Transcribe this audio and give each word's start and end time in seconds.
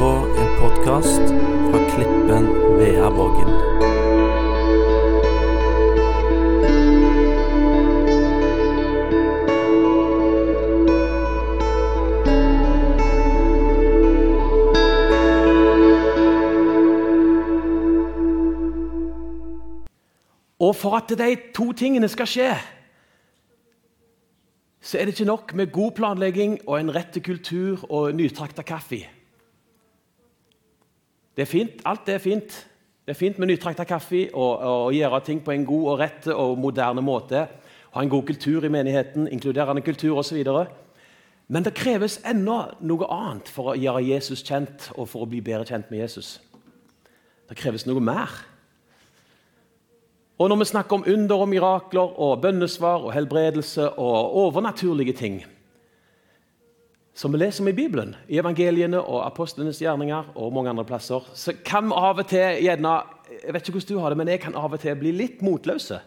på 0.00 0.08
en 0.08 0.50
podkast 0.60 1.26
fra 1.70 1.78
Klippen 1.90 2.46
Veaborgen. 2.78 3.50
Og 20.60 20.76
for 20.76 20.96
at 20.96 21.12
de 21.18 21.36
to 21.54 21.72
tingene 21.72 22.08
skal 22.08 22.26
skje, 22.26 22.50
så 24.80 24.98
er 24.98 25.04
det 25.04 25.18
ikke 25.18 25.24
nok 25.24 25.54
med 25.54 25.72
god 25.72 25.92
planlegging 25.92 26.60
og 26.66 26.80
en 26.80 26.96
rett 26.96 27.12
til 27.12 27.22
kultur 27.34 27.90
og 27.92 28.14
nytrakta 28.14 28.64
kaffe. 28.64 29.19
Det 31.40 31.46
er 31.46 31.48
fint, 31.48 31.78
Alt 31.88 32.02
det 32.04 32.14
er 32.14 32.18
fint. 32.20 32.66
Det 33.06 33.14
er 33.14 33.16
fint 33.16 33.38
med 33.40 33.48
nytrakta 33.48 33.86
kaffe 33.88 34.26
og, 34.34 34.58
og 34.60 34.92
gjøre 34.92 35.20
ting 35.24 35.38
på 35.40 35.54
en 35.54 35.62
god 35.64 35.86
og 35.88 36.00
rett 36.02 36.26
og 36.34 36.58
moderne 36.60 37.00
måte. 37.00 37.46
Ha 37.94 38.02
en 38.04 38.10
god 38.12 38.26
kultur 38.28 38.64
i 38.64 38.68
menigheten, 38.68 39.24
inkluderende 39.32 39.80
kultur 39.80 40.18
osv. 40.20 40.44
Men 41.48 41.64
det 41.64 41.72
kreves 41.80 42.18
ennå 42.28 42.58
noe 42.84 43.08
annet 43.08 43.48
for 43.48 43.72
å 43.72 43.78
gjøre 43.80 44.04
Jesus 44.04 44.44
kjent 44.44 44.90
og 44.98 45.08
for 45.08 45.24
å 45.24 45.30
bli 45.30 45.40
bedre 45.40 45.64
kjent 45.64 45.88
med 45.88 46.02
Jesus. 46.02 46.34
Det 47.48 47.56
kreves 47.56 47.86
noe 47.88 48.04
mer. 48.04 48.36
Og 50.36 50.52
når 50.52 50.60
vi 50.60 50.68
snakker 50.74 50.98
om 50.98 51.08
under 51.08 51.40
og 51.40 51.48
mirakler 51.54 52.20
og 52.20 52.44
bønnesvar 52.44 53.08
og 53.08 53.16
helbredelse 53.16 53.94
og 53.96 54.36
overnaturlige 54.44 55.16
ting, 55.16 55.40
som 57.20 57.34
vi 57.34 57.38
leser 57.42 57.60
om 57.60 57.68
i 57.68 57.76
Bibelen, 57.76 58.14
i 58.32 58.38
evangeliene 58.40 58.96
og 58.96 59.26
apostlenes 59.26 59.82
gjerninger 59.82 60.30
og 60.40 60.54
mange 60.56 60.70
andre 60.72 60.86
plasser, 60.88 61.26
så 61.36 61.52
kan 61.66 61.90
vi 61.90 61.98
av 61.98 62.22
og 62.22 62.28
til 62.30 62.62
gjerne 62.64 62.92
Jeg 63.30 63.52
vet 63.54 63.68
ikke 63.68 63.74
hvordan 63.76 63.88
du 63.90 64.00
har 64.00 64.10
det, 64.10 64.16
men 64.18 64.30
jeg 64.32 64.40
kan 64.40 64.56
av 64.56 64.72
og 64.72 64.80
til 64.80 64.96
bli 64.98 65.12
litt 65.14 65.42
motløse. 65.44 66.00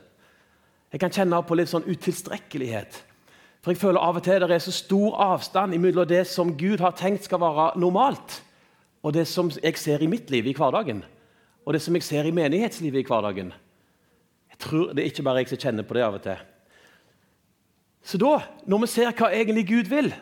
Jeg 0.91 0.99
kan 0.99 1.13
kjenne 1.13 1.38
på 1.45 1.55
litt 1.55 1.69
sånn 1.69 1.85
utilstrekkelighet. 1.85 2.97
For 3.61 3.71
jeg 3.71 3.79
føler 3.79 4.01
av 4.01 4.17
og 4.19 4.25
til 4.25 4.41
det 4.41 4.57
er 4.57 4.65
så 4.65 4.73
stor 4.75 5.15
avstand 5.23 5.77
mellom 5.77 6.09
det 6.09 6.25
som 6.27 6.51
Gud 6.57 6.81
har 6.83 6.97
tenkt 6.97 7.29
skal 7.29 7.39
være 7.45 7.69
normalt, 7.79 8.41
og 9.05 9.13
det 9.13 9.27
som 9.29 9.53
jeg 9.53 9.77
ser 9.77 10.01
i 10.01 10.09
mitt 10.09 10.33
liv 10.33 10.49
i 10.49 10.57
hverdagen, 10.57 11.05
og 11.63 11.77
det 11.77 11.85
som 11.85 11.95
jeg 11.95 12.09
ser 12.09 12.25
i 12.25 12.35
menighetslivet 12.35 13.05
i 13.05 13.07
hverdagen. 13.07 13.53
Jeg 14.49 14.61
tror 14.66 14.91
Det 14.91 15.05
er 15.05 15.13
ikke 15.13 15.29
bare 15.29 15.45
jeg 15.45 15.53
som 15.53 15.61
kjenner 15.61 15.85
på 15.85 15.93
det 15.93 16.03
av 16.09 16.17
og 16.17 16.25
til. 16.25 16.45
Så 18.03 18.17
da, 18.17 18.39
når 18.66 18.83
vi 18.83 18.95
ser 18.97 19.13
hva 19.13 19.31
egentlig 19.31 19.69
Gud 19.69 19.93
vil, 19.93 20.16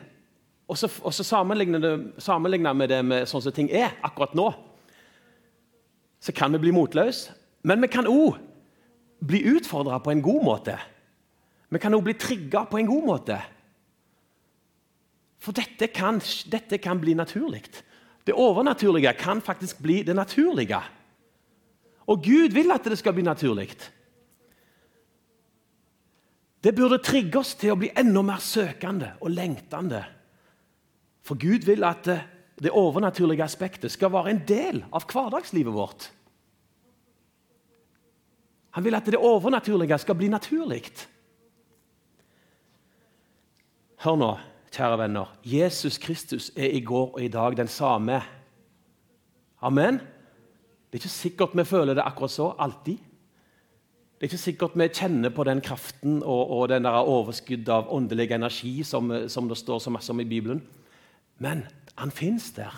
og 0.72 0.78
så, 0.80 0.88
og 1.04 1.12
så 1.12 1.24
sammenligner 1.26 2.76
vi 2.78 2.88
det 2.88 3.00
med 3.04 3.28
sånn 3.28 3.44
som 3.44 3.54
ting 3.54 3.68
er 3.68 3.92
akkurat 4.00 4.32
nå, 4.38 4.48
så 6.22 6.32
kan 6.32 6.54
vi 6.54 6.62
bli 6.62 6.72
motløse. 6.74 7.34
Men 7.66 7.82
vi 7.82 7.90
kan 7.92 8.08
òg 8.10 8.38
bli 9.22 9.42
utfordra 9.52 10.00
på 10.02 10.14
en 10.14 10.22
god 10.24 10.46
måte. 10.46 10.76
Vi 11.72 11.80
kan 11.82 11.94
òg 11.94 12.06
bli 12.06 12.14
trigga 12.18 12.64
på 12.70 12.80
en 12.80 12.88
god 12.88 13.06
måte. 13.06 13.38
For 15.42 15.54
dette 15.54 15.90
kan, 15.90 16.20
dette 16.50 16.78
kan 16.82 17.00
bli 17.02 17.14
naturlig. 17.18 17.64
Det 18.22 18.34
overnaturlige 18.38 19.12
kan 19.18 19.42
faktisk 19.42 19.82
bli 19.82 20.02
det 20.06 20.14
naturlige. 20.14 20.78
Og 22.06 22.22
Gud 22.22 22.54
vil 22.54 22.70
at 22.74 22.86
det 22.86 22.98
skal 22.98 23.14
bli 23.16 23.26
naturlig. 23.26 23.70
Det 26.62 26.74
burde 26.74 27.02
trigge 27.02 27.40
oss 27.40 27.56
til 27.58 27.74
å 27.74 27.78
bli 27.78 27.90
enda 27.98 28.22
mer 28.22 28.42
søkende 28.42 29.16
og 29.20 29.34
lengtende. 29.34 30.04
For 31.22 31.38
Gud 31.38 31.66
vil 31.66 31.84
at 31.86 32.08
det 32.62 32.70
overnaturlige 32.70 33.44
aspektet 33.44 33.92
skal 33.92 34.12
være 34.12 34.34
en 34.34 34.42
del 34.48 34.82
av 34.92 35.06
hverdagslivet 35.10 35.74
vårt. 35.74 36.10
Han 38.72 38.84
vil 38.84 38.96
at 38.96 39.06
det 39.06 39.20
overnaturlige 39.20 39.98
skal 40.00 40.16
bli 40.16 40.30
naturlig. 40.32 40.84
Hør 44.02 44.16
nå, 44.18 44.30
kjære 44.72 44.98
venner. 45.04 45.34
Jesus 45.44 45.98
Kristus 46.00 46.50
er 46.56 46.72
i 46.74 46.80
går 46.80 47.12
og 47.14 47.22
i 47.22 47.30
dag 47.30 47.56
den 47.56 47.68
samme. 47.68 48.22
Amen. 49.62 50.00
Det 50.90 50.98
er 50.98 51.02
ikke 51.04 51.12
sikkert 51.12 51.56
vi 51.56 51.64
føler 51.64 51.94
det 51.94 52.04
akkurat 52.04 52.32
så 52.34 52.50
alltid. 52.58 52.98
Det 54.16 54.26
er 54.26 54.30
ikke 54.30 54.38
sikkert 54.38 54.74
vi 54.78 54.88
kjenner 54.88 55.32
på 55.34 55.44
den 55.44 55.60
kraften 55.60 56.20
og, 56.22 56.50
og 56.50 56.68
den 56.70 56.84
der 56.86 56.98
overskuddet 56.98 57.68
av 57.74 57.92
åndelig 57.92 58.30
energi 58.30 58.82
som, 58.86 59.10
som, 59.28 59.48
det 59.48 59.58
står 59.58 59.80
så 59.82 59.90
masse 59.90 60.12
om 60.12 60.20
i 60.22 60.28
Bibelen. 60.28 60.60
Men 61.42 61.66
han 61.98 62.14
fins 62.14 62.52
der. 62.54 62.74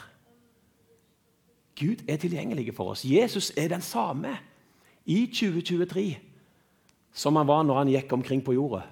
Gud 1.77 2.05
er 2.09 2.21
tilgjengelig 2.23 2.73
for 2.77 2.95
oss. 2.95 3.05
Jesus 3.05 3.53
er 3.59 3.69
den 3.69 3.83
samme 3.83 4.37
i 5.05 5.27
2023 5.27 6.07
som 7.15 7.37
han 7.37 7.47
var 7.47 7.63
når 7.63 7.79
han 7.79 7.91
gikk 7.93 8.13
omkring 8.17 8.43
på 8.45 8.57
jorda. 8.57 8.83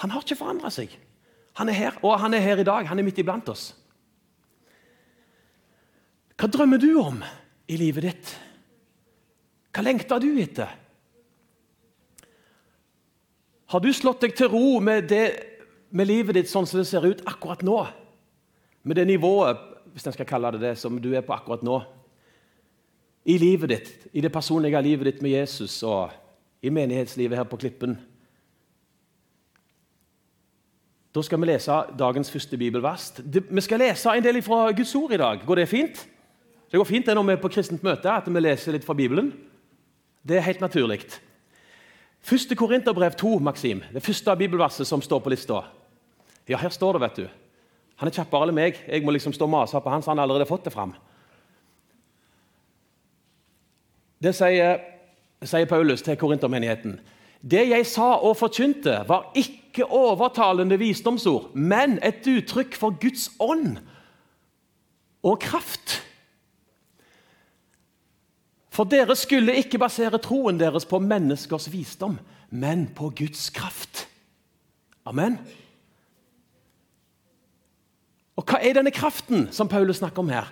Han 0.00 0.12
har 0.14 0.24
ikke 0.24 0.38
forandra 0.38 0.70
seg. 0.72 0.92
Han 1.60 1.68
er 1.68 1.76
her, 1.76 1.98
og 2.00 2.20
han 2.20 2.34
er 2.34 2.44
her 2.44 2.62
i 2.62 2.64
dag. 2.64 2.86
Han 2.88 2.98
er 2.98 3.04
midt 3.04 3.20
iblant 3.20 3.48
oss. 3.52 3.72
Hva 6.40 6.48
drømmer 6.48 6.80
du 6.80 6.94
om 6.98 7.20
i 7.68 7.76
livet 7.76 8.06
ditt? 8.08 8.30
Hva 9.72 9.84
lengter 9.84 10.22
du 10.22 10.30
etter? 10.40 10.72
Har 13.72 13.80
du 13.80 13.92
slått 13.92 14.24
deg 14.24 14.34
til 14.36 14.50
ro 14.52 14.80
med, 14.84 15.08
det, 15.08 15.26
med 15.92 16.08
livet 16.08 16.36
ditt 16.36 16.50
sånn 16.50 16.66
som 16.68 16.80
det 16.80 16.88
ser 16.88 17.04
ut 17.08 17.22
akkurat 17.28 17.62
nå? 17.64 17.78
Med 18.82 18.98
det 18.98 19.06
nivået 19.06 19.58
hvis 19.92 20.06
jeg 20.06 20.16
skal 20.16 20.26
kalle 20.26 20.52
det 20.54 20.62
det, 20.62 20.76
som 20.78 20.96
du 21.00 21.12
er 21.12 21.24
på 21.24 21.34
akkurat 21.34 21.62
nå? 21.62 21.82
I 23.24 23.36
livet 23.38 23.70
ditt, 23.70 23.90
i 24.12 24.20
det 24.20 24.32
personlige 24.32 24.80
livet 24.82 25.06
ditt 25.06 25.22
med 25.22 25.36
Jesus 25.36 25.82
og 25.86 26.10
i 26.62 26.70
menighetslivet 26.70 27.38
her 27.38 27.46
på 27.46 27.58
Klippen. 27.60 27.98
Da 31.12 31.22
skal 31.22 31.40
vi 31.40 31.50
lese 31.50 31.76
dagens 31.98 32.30
første 32.32 32.56
bibelvers. 32.56 33.10
Vi 33.20 33.60
skal 33.60 33.82
lese 33.84 34.14
en 34.16 34.24
del 34.24 34.40
fra 34.42 34.70
Guds 34.72 34.94
ord 34.96 35.12
i 35.12 35.20
dag. 35.20 35.42
Går 35.46 35.60
det 35.60 35.68
fint? 35.68 36.06
Det 36.70 36.80
går 36.80 36.88
fint 36.88 37.06
det 37.06 37.14
når 37.14 37.26
vi 37.28 37.32
er 37.36 37.42
på 37.42 37.50
kristent 37.52 37.82
møte, 37.84 38.08
at 38.08 38.30
vi 38.32 38.40
leser 38.40 38.72
litt 38.72 38.86
fra 38.86 38.96
Bibelen. 38.96 39.28
Det 40.24 40.38
er 40.38 40.46
helt 40.46 40.64
naturlig. 40.64 41.02
Første 42.22 42.56
Korinterbrev 42.56 43.12
2, 43.18 43.38
Maxim. 43.44 43.82
Det 43.92 44.02
første 44.02 44.36
bibelverset 44.36 44.88
som 44.88 45.02
står 45.04 45.20
på 45.20 45.34
lista. 45.34 45.60
Ja, 46.48 46.56
her 46.56 46.72
står 46.72 46.96
det, 46.96 47.02
vet 47.02 47.20
du. 47.20 47.41
Han 48.00 48.08
er 48.08 48.16
kjappere 48.16 48.48
enn 48.48 48.56
meg. 48.56 48.78
Jeg 48.88 49.04
må 49.04 49.14
liksom 49.14 49.34
stå 49.34 49.46
og 49.46 49.52
mase 49.54 49.80
på 49.80 49.92
han, 49.92 50.02
så 50.02 50.12
han 50.12 50.20
har 50.20 50.28
allerede 50.28 50.48
fått 50.48 50.66
det 50.66 50.74
fram. 50.74 50.94
Det 54.22 54.34
sier, 54.38 54.78
sier 55.42 55.66
Paulus 55.70 56.04
til 56.06 56.18
korintermenigheten. 56.18 57.00
Det 57.42 57.64
jeg 57.66 57.86
sa 57.90 58.14
og 58.22 58.36
forkynte, 58.38 59.00
var 59.08 59.32
ikke 59.38 59.88
overtalende 59.90 60.78
visdomsord, 60.78 61.50
men 61.58 61.98
et 62.06 62.22
uttrykk 62.30 62.78
for 62.78 62.94
Guds 63.02 63.30
ånd 63.42 63.80
og 65.26 65.40
kraft. 65.42 65.98
For 68.72 68.88
dere 68.88 69.16
skulle 69.18 69.58
ikke 69.60 69.80
basere 69.82 70.20
troen 70.22 70.60
deres 70.60 70.86
på 70.88 71.00
menneskers 71.02 71.68
visdom, 71.72 72.16
men 72.50 72.86
på 72.94 73.10
Guds 73.18 73.50
kraft. 73.52 74.06
Amen. 75.04 75.36
Og 78.36 78.44
Hva 78.48 78.60
er 78.62 78.78
denne 78.78 78.92
kraften 78.94 79.48
som 79.52 79.68
Paulus 79.68 80.00
snakker 80.00 80.22
om 80.22 80.30
her? 80.32 80.48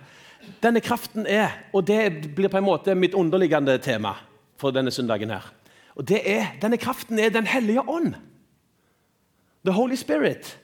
Denne 0.62 0.80
kraften 0.80 1.26
er, 1.26 1.50
og 1.72 1.86
Det 1.86 2.34
blir 2.34 2.48
på 2.48 2.58
en 2.58 2.64
måte 2.64 2.94
mitt 2.94 3.14
underliggende 3.14 3.78
tema 3.78 4.14
for 4.56 4.70
denne 4.70 4.90
søndagen. 4.90 5.30
her. 5.30 5.52
Og 5.96 6.08
det 6.08 6.20
er, 6.24 6.46
Denne 6.62 6.76
kraften 6.76 7.18
er 7.18 7.30
Den 7.30 7.46
hellige 7.46 7.88
ånd. 7.88 8.14
The 9.64 9.72
Holy 9.72 9.94
Spirit. 9.94 10.58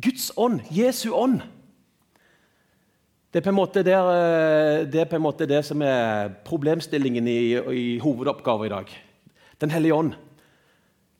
Guds 0.00 0.32
ånd, 0.36 0.60
Jesu 0.70 1.10
ånd. 1.12 1.40
Det 3.32 3.46
er 3.46 3.82
der, 3.82 4.10
eh, 4.10 4.86
det, 4.92 5.00
er 5.00 5.04
på 5.04 5.16
en 5.16 5.22
måte 5.22 5.46
det 5.46 5.64
som 5.64 5.82
er 5.82 6.28
problemstillingen 6.44 7.26
i, 7.28 7.52
i 7.54 7.98
hovedoppgaven 7.98 8.66
i 8.66 8.68
dag. 8.68 8.86
Den 9.60 9.70
hellige 9.70 9.94
ånd. 9.94 10.14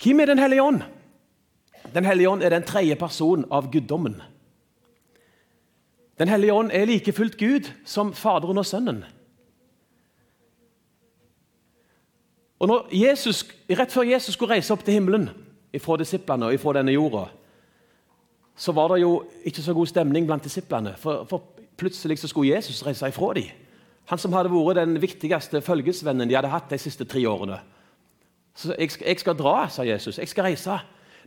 Hvem 0.03 0.21
er 0.21 0.27
Den 0.27 0.39
hellige 0.39 0.63
ånd? 0.63 0.83
Den 1.95 2.05
hellige 2.05 2.31
ånd 2.31 2.43
er 2.43 2.51
den 2.51 2.63
tredje 2.63 2.97
personen 2.97 3.45
av 3.51 3.71
guddommen. 3.73 4.23
Den 6.19 6.29
hellige 6.29 6.53
ånd 6.53 6.71
er 6.73 6.89
like 6.89 7.13
fullt 7.13 7.37
Gud 7.37 7.69
som 7.85 8.15
Faderen 8.17 8.59
og 8.59 8.67
Sønnen. 8.67 9.05
Og 12.59 12.69
når 12.69 12.89
Jesus, 12.93 13.45
Rett 13.69 13.93
før 13.93 14.07
Jesus 14.09 14.35
skulle 14.35 14.55
reise 14.55 14.73
opp 14.73 14.85
til 14.85 14.97
himmelen 14.97 15.29
fra 15.83 15.99
disiplene 16.01 16.49
og 16.49 16.61
fra 16.61 16.73
denne 16.79 16.95
jorda, 16.95 17.27
så 18.57 18.73
var 18.73 18.95
det 18.95 19.03
jo 19.03 19.27
ikke 19.45 19.63
så 19.63 19.75
god 19.77 19.87
stemning 19.87 20.27
blant 20.27 20.45
disiplene. 20.45 20.95
For, 20.97 21.27
for 21.29 21.43
plutselig 21.77 22.19
så 22.19 22.29
skulle 22.29 22.55
Jesus 22.55 22.81
reise 22.87 23.09
ifra 23.09 23.35
dem. 23.37 23.51
Han 24.07 24.19
som 24.19 24.33
hadde 24.33 24.53
vært 24.55 24.79
den 24.79 25.01
viktigste 25.03 25.61
følgesvennen 25.61 26.31
de 26.31 26.37
hadde 26.39 26.49
hatt 26.49 26.71
de 26.71 26.79
siste 26.79 27.05
tre 27.05 27.21
årene. 27.29 27.59
Så 28.57 28.73
jeg, 28.79 28.95
jeg 29.03 29.21
skal 29.21 29.37
dra, 29.37 29.67
sa 29.69 29.85
Jesus. 29.85 30.19
Jeg 30.19 30.31
skal 30.31 30.49
reise. 30.49 30.79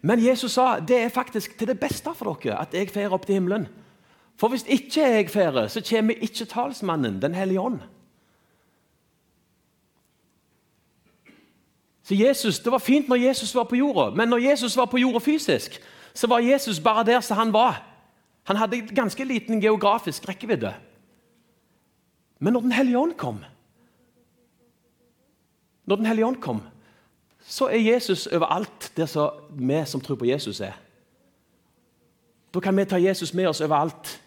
Men 0.02 0.24
Jesus 0.24 0.56
sa 0.56 0.80
det 0.80 0.98
er 1.04 1.14
faktisk 1.14 1.58
til 1.60 1.70
det 1.70 1.78
beste 1.80 2.14
for 2.16 2.40
dere 2.40 2.62
at 2.64 2.74
jeg 2.74 2.90
fer 2.90 3.14
opp 3.14 3.28
til 3.28 3.38
himmelen. 3.38 3.68
For 4.40 4.48
hvis 4.48 4.64
ikke 4.68 5.02
jeg 5.02 5.30
fære, 5.30 5.70
så 5.70 5.82
kommer 5.90 6.14
ikke 6.14 6.46
talsmannen, 6.46 7.22
Den 7.22 7.36
hellige 7.36 7.60
ånd. 7.60 7.80
Så 12.04 12.16
Jesus, 12.16 12.60
Det 12.60 12.72
var 12.72 12.78
fint 12.78 13.10
når 13.10 13.16
Jesus 13.16 13.56
var 13.56 13.64
på 13.64 13.76
jorda, 13.76 14.16
men 14.16 14.30
når 14.30 14.38
Jesus 14.38 14.78
var 14.78 14.86
på 14.86 14.98
jorda 14.98 15.20
fysisk, 15.20 15.82
så 16.14 16.28
var 16.28 16.40
Jesus 16.40 16.80
bare 16.80 17.06
der 17.06 17.20
som 17.20 17.38
han 17.38 17.54
var. 17.54 17.86
Han 18.44 18.56
hadde 18.56 18.82
ganske 18.96 19.24
liten 19.24 19.62
geografisk 19.62 20.30
rekkevidde. 20.30 20.74
Men 22.40 22.54
når 22.54 22.62
Den 22.62 22.72
hellige 22.72 22.98
ånd 22.98 23.14
kom, 23.14 23.44
når 25.86 25.96
Den 25.96 26.06
hellige 26.06 26.26
ånd 26.26 26.42
kom, 26.42 26.62
så 27.40 27.66
er 27.66 27.94
Jesus 27.94 28.28
overalt 28.28 28.92
der 28.98 29.06
som 29.06 29.30
vi 29.50 29.84
som 29.86 30.02
tror 30.02 30.16
på 30.16 30.26
Jesus, 30.26 30.62
er. 30.62 30.74
Da 32.54 32.60
kan 32.60 32.78
vi 32.78 32.86
ta 32.86 32.96
Jesus 32.96 33.34
med 33.34 33.48
oss 33.48 33.62
overalt. 33.62 34.22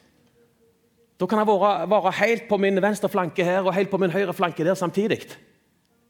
Da 1.23 1.27
kan 1.27 1.39
han 1.39 1.47
være, 1.47 1.91
være 1.91 2.11
helt 2.19 2.49
på 2.49 2.57
min 2.59 2.83
venstre 2.83 3.09
flanke 3.09 3.45
her 3.47 3.63
og 3.63 3.75
helt 3.75 3.91
på 3.91 3.99
min 4.03 4.11
høyre 4.11 4.35
flanke 4.35 4.65
der 4.67 4.75
samtidig. 4.75 5.21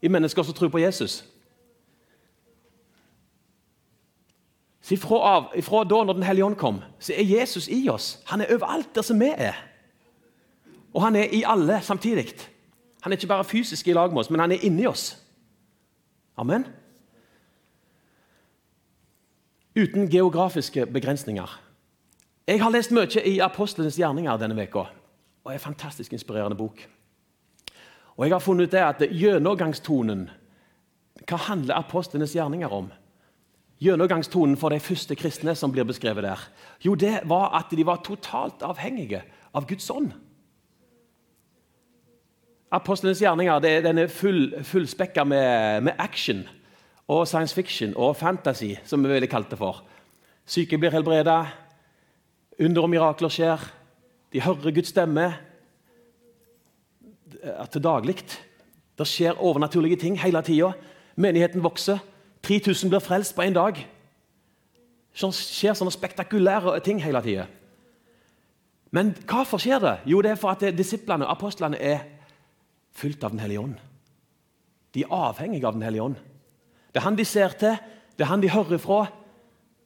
I 0.02 0.08
mennesker 0.08 0.42
som 0.42 0.54
tror 0.54 0.70
på 0.72 0.80
Jesus. 0.80 1.24
Så 4.80 4.94
ifra, 4.94 5.18
av, 5.36 5.50
ifra 5.56 5.84
da 5.84 5.98
når 6.04 6.16
Den 6.16 6.22
hellige 6.22 6.44
ånd 6.44 6.56
kom, 6.56 6.80
så 6.98 7.12
er 7.12 7.28
Jesus 7.28 7.68
i 7.68 7.88
oss. 7.88 8.22
Han 8.26 8.40
er 8.40 8.54
overalt 8.54 8.94
der 8.94 9.02
som 9.02 9.20
vi 9.20 9.28
er. 9.36 9.58
Og 10.94 11.04
han 11.04 11.16
er 11.16 11.28
i 11.28 11.42
alle 11.46 11.80
samtidig. 11.82 12.32
Han 13.02 13.12
er 13.12 13.16
ikke 13.16 13.26
bare 13.26 13.44
fysisk 13.44 13.88
i 13.88 13.92
lag 13.92 14.10
med 14.10 14.20
oss, 14.24 14.30
men 14.30 14.40
han 14.40 14.52
er 14.52 14.64
inni 14.64 14.86
oss. 14.86 15.18
Amen. 16.36 16.66
Uten 19.76 20.08
geografiske 20.10 20.86
begrensninger. 20.86 21.60
Jeg 22.48 22.62
har 22.62 22.70
lest 22.70 22.90
mye 22.90 23.22
i 23.28 23.38
Apostlenes 23.38 23.96
gjerninger 23.96 24.36
denne 24.40 24.56
veka, 24.56 24.88
og 25.44 25.50
er 25.50 25.58
en 25.58 25.66
fantastisk 25.66 26.12
inspirerende 26.12 26.56
bok. 26.56 26.82
Og 28.16 28.26
jeg 28.26 28.34
har 28.34 28.44
funnet 28.44 28.68
ut 28.68 28.74
det 28.74 28.82
at 28.84 29.04
Gjennomgangstonen 29.10 30.28
Hva 31.28 31.38
handler 31.48 31.78
apostlenes 31.78 32.34
gjerninger 32.34 32.72
om? 32.72 32.90
Gjennomgangstonen 33.82 34.56
for 34.56 34.70
de 34.70 34.80
første 34.80 35.14
kristne 35.18 35.54
som 35.58 35.72
blir 35.72 35.86
beskrevet 35.86 36.24
der, 36.24 36.40
Jo, 36.84 36.94
det 36.94 37.20
var 37.24 37.54
at 37.58 37.70
de 37.70 37.86
var 37.86 38.02
totalt 38.04 38.62
avhengige 38.62 39.22
av 39.54 39.66
Guds 39.66 39.90
ånd. 39.90 40.12
Apostlenes 42.72 43.20
gjerninger 43.20 43.60
det, 43.60 43.84
den 43.84 43.98
er 43.98 44.08
full, 44.08 44.54
fullspekka 44.64 45.24
med, 45.24 45.82
med, 45.82 45.92
action 45.98 46.46
og 47.08 47.26
science 47.28 47.54
fiction 47.54 47.92
og 47.96 48.16
fantasy, 48.16 48.74
som 48.84 49.02
vi 49.04 49.12
ville 49.12 49.28
kalt 49.28 49.50
det 49.50 49.58
for. 49.58 49.82
Syke 50.46 50.78
blir 50.78 50.94
helbreda, 50.94 51.44
under 52.58 52.86
og 52.86 52.90
mirakler 52.90 53.28
skjer. 53.28 53.60
De 54.32 54.40
hører 54.40 54.72
Guds 54.72 54.88
stemme 54.88 55.26
til 57.72 57.84
daglig. 57.84 58.16
Det 58.98 59.06
skjer 59.08 59.40
overnaturlige 59.40 59.96
ting 59.96 60.16
hele 60.20 60.42
tida. 60.42 60.72
Menigheten 61.16 61.64
vokser. 61.64 61.98
3000 62.42 62.90
blir 62.90 63.02
frelst 63.04 63.36
på 63.36 63.44
én 63.44 63.54
dag. 63.54 63.76
Det 65.12 65.28
skjer 65.36 65.76
sånne 65.76 65.92
spektakulære 65.92 66.80
ting 66.84 67.02
hele 67.02 67.20
tida. 67.22 67.46
Men 68.92 69.14
hvorfor 69.28 69.60
skjer 69.60 69.80
det? 69.80 69.94
Jo, 70.06 70.20
det 70.20 70.32
er 70.32 70.40
for 70.40 70.52
at 70.52 70.64
disiplene 70.76 71.28
apostlene 71.28 71.78
er 71.80 72.02
fylt 72.92 73.24
av 73.24 73.32
Den 73.32 73.40
hellige 73.40 73.60
ånd. 73.60 73.76
De 74.94 75.04
er 75.04 75.12
avhengige 75.12 75.66
av 75.66 75.72
Den 75.72 75.82
hellige 75.82 76.02
ånd. 76.02 76.16
Det 76.92 77.00
er 77.00 77.06
han 77.06 77.16
de 77.16 77.24
ser 77.24 77.54
til, 77.56 77.76
det 78.16 78.24
er 78.24 78.28
han 78.28 78.42
de 78.42 78.50
hører 78.52 78.78
fra, 78.78 79.06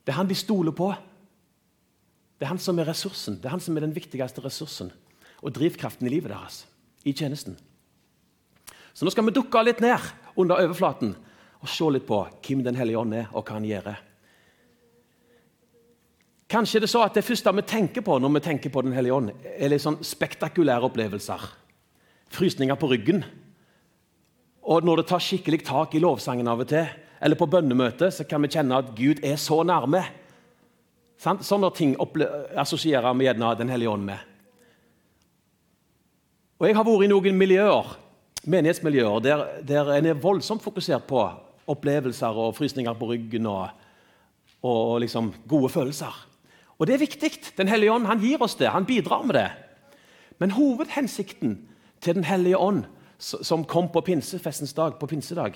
det 0.06 0.12
er 0.12 0.18
han 0.18 0.28
de 0.28 0.34
stoler 0.34 0.74
på. 0.74 0.90
Det 2.36 2.44
er 2.44 2.52
han 2.52 2.60
som 2.60 2.78
er 2.78 2.88
ressursen, 2.90 3.38
det 3.40 3.48
er 3.48 3.54
han 3.54 3.62
som 3.64 3.76
er 3.76 3.86
den 3.86 3.94
viktigste 3.96 4.42
ressursen 4.44 4.92
og 5.42 5.52
drivkraften 5.56 6.08
i 6.08 6.12
livet 6.12 6.32
deres, 6.32 6.64
i 7.04 7.14
tjenesten. 7.16 7.56
Så 8.96 9.04
nå 9.04 9.12
skal 9.12 9.26
vi 9.28 9.36
dukke 9.36 9.62
litt 9.64 9.80
ned 9.84 10.00
under 10.36 10.60
overflaten 10.64 11.14
og 11.60 11.70
se 11.72 11.88
litt 11.92 12.06
på 12.08 12.22
hvem 12.44 12.62
Den 12.64 12.76
hellige 12.76 13.00
ånd 13.00 13.14
er, 13.16 13.30
og 13.32 13.44
hva 13.44 13.56
han 13.56 13.68
gjør. 13.68 13.94
Kanskje 16.48 16.80
det 16.84 16.90
så 16.92 17.02
at 17.02 17.16
det 17.16 17.24
første 17.26 17.52
vi 17.56 17.64
tenker 17.66 18.04
på 18.06 18.18
når 18.22 18.36
vi 18.36 18.44
tenker 18.44 18.72
på 18.72 18.84
Den 18.86 18.94
hellige 18.94 19.16
ånd, 19.16 19.32
er 19.44 19.72
litt 19.72 19.82
sånn 19.82 19.98
spektakulære 20.04 20.86
opplevelser. 20.88 21.42
Frysninger 22.32 22.78
på 22.78 22.90
ryggen. 22.92 23.24
Og 24.66 24.86
når 24.86 25.02
det 25.02 25.08
tar 25.10 25.22
skikkelig 25.22 25.64
tak 25.66 25.94
i 25.94 26.02
lovsangen 26.02 26.48
av 26.50 26.62
og 26.64 26.70
til, 26.70 26.86
eller 27.20 27.38
på 27.38 27.48
bønnemøtet, 27.50 28.14
så 28.14 28.26
kan 28.28 28.42
vi 28.42 28.50
kjenne 28.52 28.78
at 28.78 28.92
Gud 28.96 29.22
er 29.24 29.38
så 29.40 29.62
nærme. 29.66 30.02
Sånne 31.18 31.70
ting 31.72 31.94
assosierer 32.56 33.14
vi 33.16 33.24
gjerne 33.24 33.54
Den 33.58 33.72
hellige 33.72 33.90
ånd 33.90 34.04
med. 34.04 34.18
Og 36.58 36.66
Jeg 36.66 36.76
har 36.76 36.84
vært 36.84 37.04
i 37.04 37.08
noen 37.12 37.36
miljøer, 37.36 37.96
menighetsmiljøer 38.46 39.20
der, 39.20 39.42
der 39.62 39.90
en 39.96 40.06
er 40.06 40.20
voldsomt 40.20 40.62
fokusert 40.64 41.04
på 41.08 41.20
opplevelser 41.66 42.38
og 42.38 42.54
frysninger 42.56 42.94
på 42.96 43.10
ryggen 43.10 43.46
og, 43.50 43.68
og 44.62 45.00
liksom 45.02 45.32
gode 45.48 45.68
følelser. 45.68 46.14
Og 46.78 46.86
det 46.86 46.96
er 46.96 47.04
viktig. 47.04 47.30
Den 47.56 47.68
hellige 47.68 47.92
ånd 47.92 48.06
han 48.08 48.20
gir 48.20 48.42
oss 48.42 48.56
det, 48.56 48.70
han 48.72 48.86
bidrar 48.88 49.24
med 49.26 49.36
det. 49.36 49.48
Men 50.40 50.56
hovedhensikten 50.56 51.58
til 52.00 52.14
Den 52.14 52.24
hellige 52.24 52.58
ånd, 52.58 52.84
som 53.18 53.64
kom 53.64 53.88
på 53.88 54.00
pinsefestens 54.04 54.74
dag, 54.76 54.98
på 55.00 55.06
pinsedag 55.06 55.54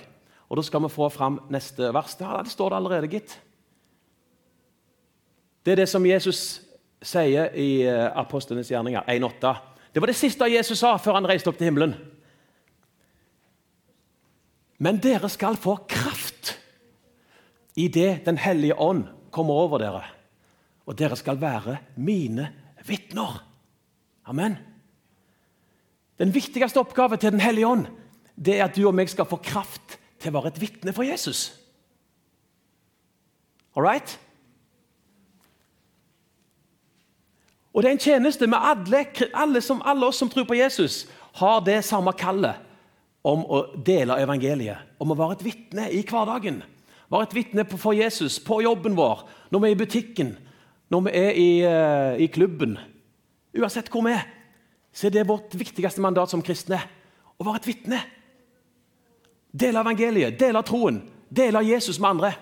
Og 0.48 0.56
Da 0.56 0.62
skal 0.62 0.82
vi 0.82 0.88
få 0.88 1.08
fram 1.08 1.40
neste 1.50 1.92
vers. 1.94 2.14
Der 2.14 2.44
står 2.44 2.68
det 2.68 2.76
allerede, 2.76 3.08
gitt. 3.08 3.38
Det 5.64 5.72
er 5.72 5.82
det 5.82 5.88
som 5.90 6.06
Jesus 6.06 6.60
sier 7.04 7.52
i 7.56 7.82
eh, 7.88 8.06
Apostlenes 8.16 8.70
gjerninger 8.70 9.04
1,8. 9.08 9.52
Det 9.92 10.00
var 10.00 10.10
det 10.10 10.18
siste 10.18 10.48
Jesus 10.48 10.80
sa 10.80 10.94
før 11.00 11.18
han 11.18 11.28
reiste 11.28 11.50
opp 11.50 11.58
til 11.58 11.70
himmelen. 11.70 11.94
Men 14.80 15.00
dere 15.02 15.28
skal 15.28 15.58
få 15.60 15.82
kraft 15.90 16.56
idet 17.76 18.24
Den 18.26 18.38
hellige 18.40 18.74
ånd 18.80 19.04
kommer 19.30 19.54
over 19.54 19.80
dere. 19.80 20.02
Og 20.88 20.96
dere 20.98 21.16
skal 21.16 21.38
være 21.40 21.76
mine 21.96 22.48
vitner. 22.86 23.42
Amen. 24.26 24.56
Den 26.18 26.34
viktigste 26.34 26.80
oppgaven 26.80 27.18
til 27.18 27.32
Den 27.32 27.44
hellige 27.44 27.68
ånd 27.68 27.86
det 28.40 28.56
er 28.56 28.64
at 28.64 28.76
du 28.76 28.86
og 28.88 28.96
meg 28.96 29.10
skal 29.12 29.28
få 29.28 29.36
kraft 29.44 29.98
til 30.20 30.32
å 30.32 30.38
være 30.38 30.54
et 30.54 30.60
vitne 30.60 30.94
for 30.96 31.04
Jesus. 31.04 31.50
All 33.76 33.84
right? 33.84 34.16
Og 37.70 37.82
det 37.82 37.90
er 37.90 37.96
en 37.96 38.02
tjeneste 38.02 38.48
med 38.50 38.58
alle, 38.58 39.04
alle, 39.34 39.62
som, 39.62 39.82
alle 39.86 40.08
oss 40.08 40.18
som 40.18 40.30
tror 40.30 40.48
på 40.48 40.58
Jesus, 40.58 41.04
har 41.38 41.62
det 41.62 41.78
samme 41.86 42.12
kallet 42.18 42.58
om 43.26 43.44
å 43.46 43.62
dele 43.86 44.18
evangeliet. 44.22 44.96
Om 45.00 45.12
å 45.12 45.18
være 45.18 45.38
et 45.38 45.44
vitne 45.46 45.86
i 45.94 46.02
hverdagen. 46.06 46.62
Være 47.10 47.28
et 47.28 47.36
vitne 47.36 47.66
for 47.70 47.94
Jesus 47.94 48.38
på 48.42 48.60
jobben 48.64 48.96
vår, 48.98 49.24
når 49.50 49.62
vi 49.62 49.68
er 49.68 49.76
i 49.76 49.80
butikken, 49.80 50.34
når 50.90 51.06
vi 51.06 51.14
er 51.18 51.38
i, 51.38 51.50
uh, 51.66 52.14
i 52.18 52.26
klubben. 52.30 52.76
Uansett 53.54 53.90
hvor 53.90 54.04
vi 54.06 54.14
er, 54.14 54.26
så 54.94 55.06
er 55.06 55.14
det 55.14 55.28
vårt 55.28 55.54
viktigste 55.54 56.02
mandat 56.02 56.30
som 56.30 56.42
kristne. 56.42 56.80
Å 57.38 57.46
være 57.46 57.62
et 57.62 57.70
vitne. 57.70 58.00
Dele 59.50 59.82
evangeliet, 59.82 60.38
dele 60.38 60.62
troen, 60.66 61.00
dele 61.30 61.62
Jesus 61.66 61.98
med 61.98 62.10
andre. 62.14 62.32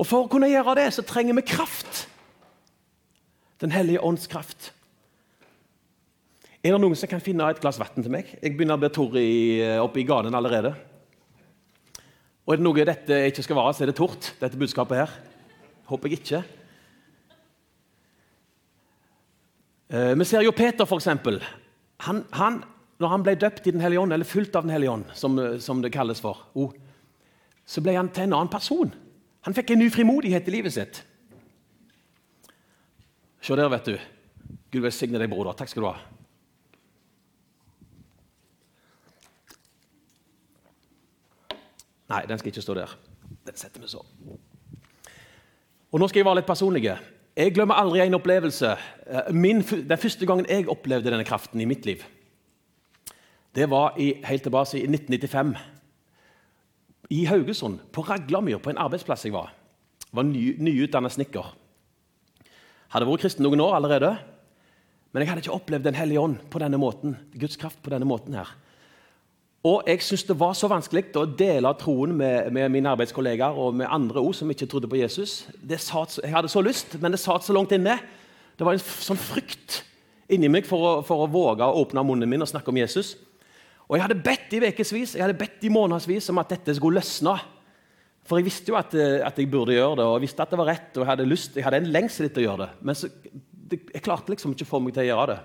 Og 0.00 0.06
For 0.08 0.24
å 0.24 0.30
kunne 0.30 0.50
gjøre 0.50 0.78
det 0.78 0.88
så 0.96 1.04
trenger 1.06 1.36
vi 1.38 1.46
kraft. 1.50 2.06
Den 3.60 3.72
hellige 3.74 4.00
ånds 4.00 4.26
kraft. 4.30 4.72
Er 6.60 6.74
det 6.74 6.80
noen 6.80 6.96
som 6.96 7.08
kan 7.08 7.22
finne 7.24 7.46
et 7.48 7.60
glass 7.60 7.78
vann 7.80 8.04
til 8.04 8.12
meg? 8.12 8.28
Jeg 8.40 8.54
begynner 8.56 8.76
å 8.76 8.82
bli 8.82 8.90
tørr 8.92 9.84
oppe 9.84 10.00
i 10.02 10.06
ganen 10.08 10.36
allerede. 10.36 10.74
Og 12.44 12.54
er 12.54 12.60
det 12.60 12.66
noe 12.66 12.84
dette 12.88 13.18
ikke 13.30 13.44
skal 13.46 13.58
være, 13.60 13.74
så 13.76 13.84
er 13.84 13.90
det 13.92 13.98
tort, 14.00 14.32
dette 14.40 14.58
budskapet 14.60 15.02
her. 15.02 15.12
Håper 15.88 16.10
jeg 16.10 16.20
ikke. 16.20 16.40
Eh, 19.90 20.12
vi 20.18 20.26
ser 20.28 20.44
jo 20.44 20.54
Peter, 20.56 20.86
f.eks. 20.86 21.08
Han, 22.06 22.22
han, 22.36 22.60
når 23.00 23.12
han 23.12 23.24
ble 23.26 23.36
døpt 23.40 23.68
i 23.68 23.74
Den 23.74 23.84
hellige 23.84 24.00
ånd, 24.00 24.12
eller 24.16 24.28
fulgt 24.28 24.56
av 24.56 24.66
Den 24.66 24.74
hellige 24.74 24.96
ånd, 24.96 25.06
som, 25.14 25.38
som 25.60 25.80
det 25.84 25.92
kalles 25.94 26.20
for, 26.22 26.44
oh, 26.54 26.72
så 27.66 27.82
ble 27.84 27.94
han 27.96 28.10
til 28.10 28.26
en 28.26 28.36
annen 28.38 28.52
person. 28.52 28.92
Han 29.46 29.56
fikk 29.56 29.72
en 29.72 29.82
ny 29.84 29.88
frimodighet 29.92 30.48
i 30.48 30.54
livet 30.56 30.74
sitt. 30.74 31.02
Se 33.40 33.56
der, 33.56 33.70
vet 33.72 33.88
du. 33.88 33.94
Gud 34.70 34.84
velsigne 34.84 35.20
deg, 35.20 35.30
broder. 35.32 35.56
Takk 35.56 35.70
skal 35.72 35.84
du 35.84 35.88
ha. 35.88 35.96
Nei, 42.10 42.24
den 42.26 42.40
skal 42.40 42.50
ikke 42.50 42.64
stå 42.64 42.76
der. 42.76 42.92
Den 43.46 43.56
setter 43.56 43.82
vi 43.82 43.88
så. 43.90 44.02
Og 45.90 45.98
Nå 45.98 46.08
skal 46.10 46.20
jeg 46.20 46.26
være 46.26 46.40
litt 46.40 46.50
personlig. 46.50 46.84
Jeg 47.38 47.54
glemmer 47.54 47.78
aldri 47.78 48.02
en 48.02 48.18
opplevelse. 48.18 48.72
Eh, 49.06 49.30
min, 49.34 49.62
den 49.62 49.98
første 49.98 50.26
gangen 50.26 50.48
jeg 50.50 50.68
opplevde 50.70 51.10
denne 51.10 51.26
kraften 51.26 51.62
i 51.62 51.68
mitt 51.68 51.86
liv, 51.86 52.02
det 53.54 53.66
var 53.70 53.96
i, 53.98 54.12
helt 54.24 54.44
tilbake 54.46 54.78
i 54.78 54.86
1995. 54.86 55.54
I 57.10 57.24
Haugesund, 57.26 57.80
på 57.92 58.04
Raglamyr, 58.06 58.60
på 58.62 58.70
en 58.70 58.78
arbeidsplass 58.78 59.24
jeg 59.26 59.34
var. 59.34 59.50
Jeg 60.04 60.16
var 60.18 60.26
ny, 60.28 60.44
nyutdannet 60.62 61.14
snekker. 61.16 61.48
Hadde 62.90 63.06
vært 63.06 63.22
kristen 63.22 63.46
noen 63.46 63.62
år 63.62 63.76
allerede. 63.78 64.14
Men 65.10 65.22
jeg 65.22 65.30
hadde 65.30 65.44
ikke 65.44 65.54
opplevd 65.54 65.86
Den 65.86 65.98
hellige 65.98 66.22
ånd 66.22 66.40
på 66.50 66.60
denne 66.62 66.78
måten. 66.80 67.16
Guds 67.38 67.58
kraft 67.58 67.80
på 67.82 67.92
denne 67.92 68.08
måten 68.08 68.34
her. 68.38 68.50
Og 69.66 69.84
jeg 69.84 70.00
syntes 70.00 70.24
det 70.24 70.38
var 70.40 70.54
så 70.56 70.70
vanskelig 70.72 71.10
å 71.20 71.26
dele 71.36 71.70
troen 71.76 72.14
med, 72.16 72.48
med 72.56 72.70
mine 72.72 72.94
arbeidskollegaer 72.94 73.58
og 73.60 73.74
med 73.76 73.90
andre 73.92 74.22
ord 74.22 74.38
som 74.38 74.48
ikke 74.48 74.66
trodde 74.70 74.88
på 74.88 74.96
Jesus. 74.96 75.42
Satt, 75.76 76.16
jeg 76.22 76.32
hadde 76.32 76.48
så 76.48 76.62
lyst, 76.64 76.96
men 77.02 77.12
det 77.12 77.20
satt 77.20 77.44
så 77.44 77.52
langt 77.52 77.74
inne. 77.76 77.98
Det 78.56 78.64
var 78.64 78.78
en 78.78 78.80
sånn 78.80 79.20
frykt 79.20 79.82
inni 80.32 80.48
meg 80.48 80.64
for 80.68 80.80
å, 80.80 80.92
for 81.04 81.26
å 81.26 81.28
våge 81.28 81.66
å 81.66 81.82
åpne 81.82 82.06
munnen 82.08 82.30
min 82.30 82.40
og 82.40 82.48
snakke 82.48 82.72
om 82.72 82.80
Jesus. 82.80 83.18
Og 83.90 83.98
Jeg 83.98 84.06
hadde 84.06 84.22
bedt 84.24 84.52
i 84.54 84.62
ukevis 84.62 85.16
jeg 85.18 85.24
hadde 85.26 85.38
bedt 85.38 85.66
i 85.66 85.72
månedsvis 85.72 86.30
om 86.32 86.40
at 86.40 86.54
dette 86.54 86.78
skulle 86.78 87.02
løsne. 87.02 87.36
For 88.30 88.38
jeg 88.38 88.46
visste 88.46 88.70
jo 88.70 88.78
at, 88.78 88.94
at, 88.94 89.38
jeg 89.42 89.50
burde 89.50 89.74
gjøre 89.74 89.98
det, 89.98 90.06
og 90.06 90.16
jeg 90.16 90.28
visste 90.28 90.44
at 90.44 90.52
det 90.52 90.58
var 90.60 90.68
rett. 90.70 90.90
og 90.94 91.02
Jeg 91.02 91.08
hadde, 91.08 91.26
lyst, 91.26 91.56
jeg 91.58 91.66
hadde 91.66 91.80
en 91.82 91.90
lengsel 91.90 92.28
etter 92.28 92.44
å 92.44 92.44
gjøre 92.44 92.62
det. 92.62 92.68
Men 92.86 92.98
så, 92.98 93.10
det, 93.70 93.80
jeg 93.90 94.04
klarte 94.06 94.30
liksom 94.30 94.54
ikke 94.54 94.68
å 94.68 94.70
få 94.70 94.80
meg 94.84 94.94
til 94.94 95.02
å 95.02 95.08
gjøre 95.08 95.32
det. 95.32 95.38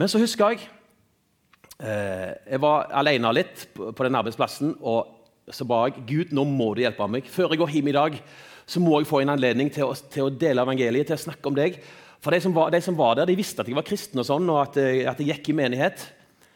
Men 0.00 0.08
så 0.08 0.20
husker 0.22 0.54
jeg 0.54 0.62
eh, 1.84 2.30
Jeg 2.54 2.60
var 2.62 2.88
alene 3.02 3.34
litt 3.36 3.66
på, 3.76 3.90
på 3.92 4.06
den 4.06 4.16
arbeidsplassen. 4.16 4.78
og 4.80 5.18
så 5.50 5.66
ba 5.66 5.82
jeg 5.88 6.04
Gud, 6.06 6.32
nå 6.36 6.44
må 6.46 6.70
du 6.74 6.84
hjelpe 6.84 7.08
meg. 7.10 7.28
Før 7.28 7.52
jeg 7.52 7.60
går 7.60 7.74
hjem 7.74 7.90
i 7.90 7.96
dag, 7.96 8.16
så 8.70 8.80
må 8.80 9.00
jeg 9.00 9.10
få 9.10 9.20
en 9.24 9.34
anledning 9.34 9.68
til 9.74 9.90
å, 9.90 9.96
til 10.12 10.28
å 10.28 10.32
dele 10.32 10.62
evangeliet, 10.62 11.08
til 11.10 11.18
å 11.18 11.24
snakke 11.24 11.50
om 11.50 11.58
deg. 11.58 11.80
For 12.22 12.32
de 12.32 12.40
som, 12.44 12.54
var, 12.54 12.70
de 12.72 12.80
som, 12.84 12.96
var, 12.96 13.16
der, 13.18 13.28
de 13.28 13.38
visste 13.38 13.60
at 13.60 13.68
jeg 13.68 13.76
var 13.76 13.86
kristen, 13.88 14.20
og 14.22 14.28
sånn, 14.28 14.48
og 14.52 14.60
at, 14.62 14.78
at 15.10 15.20
jeg 15.20 15.32
gikk 15.32 15.50
i 15.50 15.56
menighet. 15.58 16.04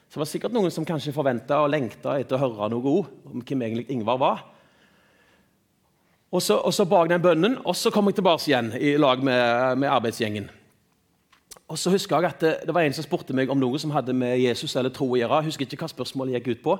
Så 0.06 0.18
det 0.18 0.22
var 0.22 0.30
sikkert 0.30 0.54
noen 0.54 0.70
som 0.70 0.86
kanskje 0.86 1.14
forventa 1.16 1.64
og 1.64 1.72
lengta 1.72 2.18
etter 2.20 2.38
å 2.38 2.44
høre 2.44 2.70
noe 2.70 2.98
om 3.32 3.42
hvem 3.42 3.64
egentlig 3.66 3.88
Ingvar 3.96 4.20
var. 4.20 4.44
Og 6.34 6.42
så, 6.42 6.56
og 6.58 6.74
så 6.74 6.86
bak 6.90 7.08
den 7.12 7.22
bønnen, 7.22 7.60
og 7.62 7.76
så 7.78 7.92
kom 7.94 8.10
jeg 8.10 8.18
tilbake 8.18 8.48
igjen 8.48 8.72
i 8.74 8.96
lag 8.98 9.20
med, 9.22 9.78
med 9.78 9.90
arbeidsgjengen. 9.90 10.48
Og 11.70 11.78
så 11.78 11.92
husker 11.94 12.18
jeg 12.18 12.32
at 12.34 12.40
det, 12.42 12.54
det, 12.66 12.74
var 12.74 12.84
En 12.84 12.96
som 12.96 13.06
spurte 13.06 13.36
meg 13.36 13.50
om 13.50 13.60
noe 13.60 13.78
som 13.80 13.92
hadde 13.94 14.12
med 14.16 14.40
Jesus 14.42 14.74
eller 14.76 14.92
tro 14.92 15.06
å 15.12 15.18
gjøre. 15.18 15.40
Jeg 15.40 15.52
husker 15.52 15.68
ikke 15.68 15.84
hva 15.84 15.90
spørsmålet 15.92 16.36
gikk 16.36 16.50
ut 16.56 16.64
på. 16.64 16.74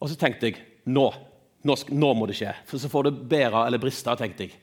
Og 0.00 0.08
så 0.10 0.16
tenkte 0.18 0.48
jeg 0.48 0.62
nå, 0.88 1.04
nå, 1.68 1.76
nå 1.92 2.10
må 2.16 2.26
det 2.30 2.38
skje. 2.40 2.54
For 2.66 2.82
så 2.82 2.90
får 2.90 3.10
det 3.10 3.28
bære 3.30 3.66
eller 3.68 3.82
briste. 3.82 4.16
tenkte 4.18 4.48
jeg. 4.48 4.56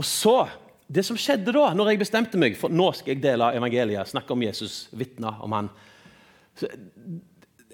Og 0.00 0.08
så, 0.08 0.48
Det 0.92 1.04
som 1.06 1.16
skjedde 1.16 1.52
da, 1.54 1.70
når 1.72 1.92
jeg 1.92 2.00
bestemte 2.02 2.40
meg 2.40 2.56
for 2.58 2.68
nå 2.68 2.90
skal 2.92 3.14
jeg 3.14 3.22
dele 3.22 3.52
evangeliet, 3.56 4.08
snakke 4.10 4.32
om 4.34 4.42
Jesus, 4.42 4.88
vitne 4.92 5.30
om 5.40 5.52
han, 5.52 5.70
så, 6.58 6.68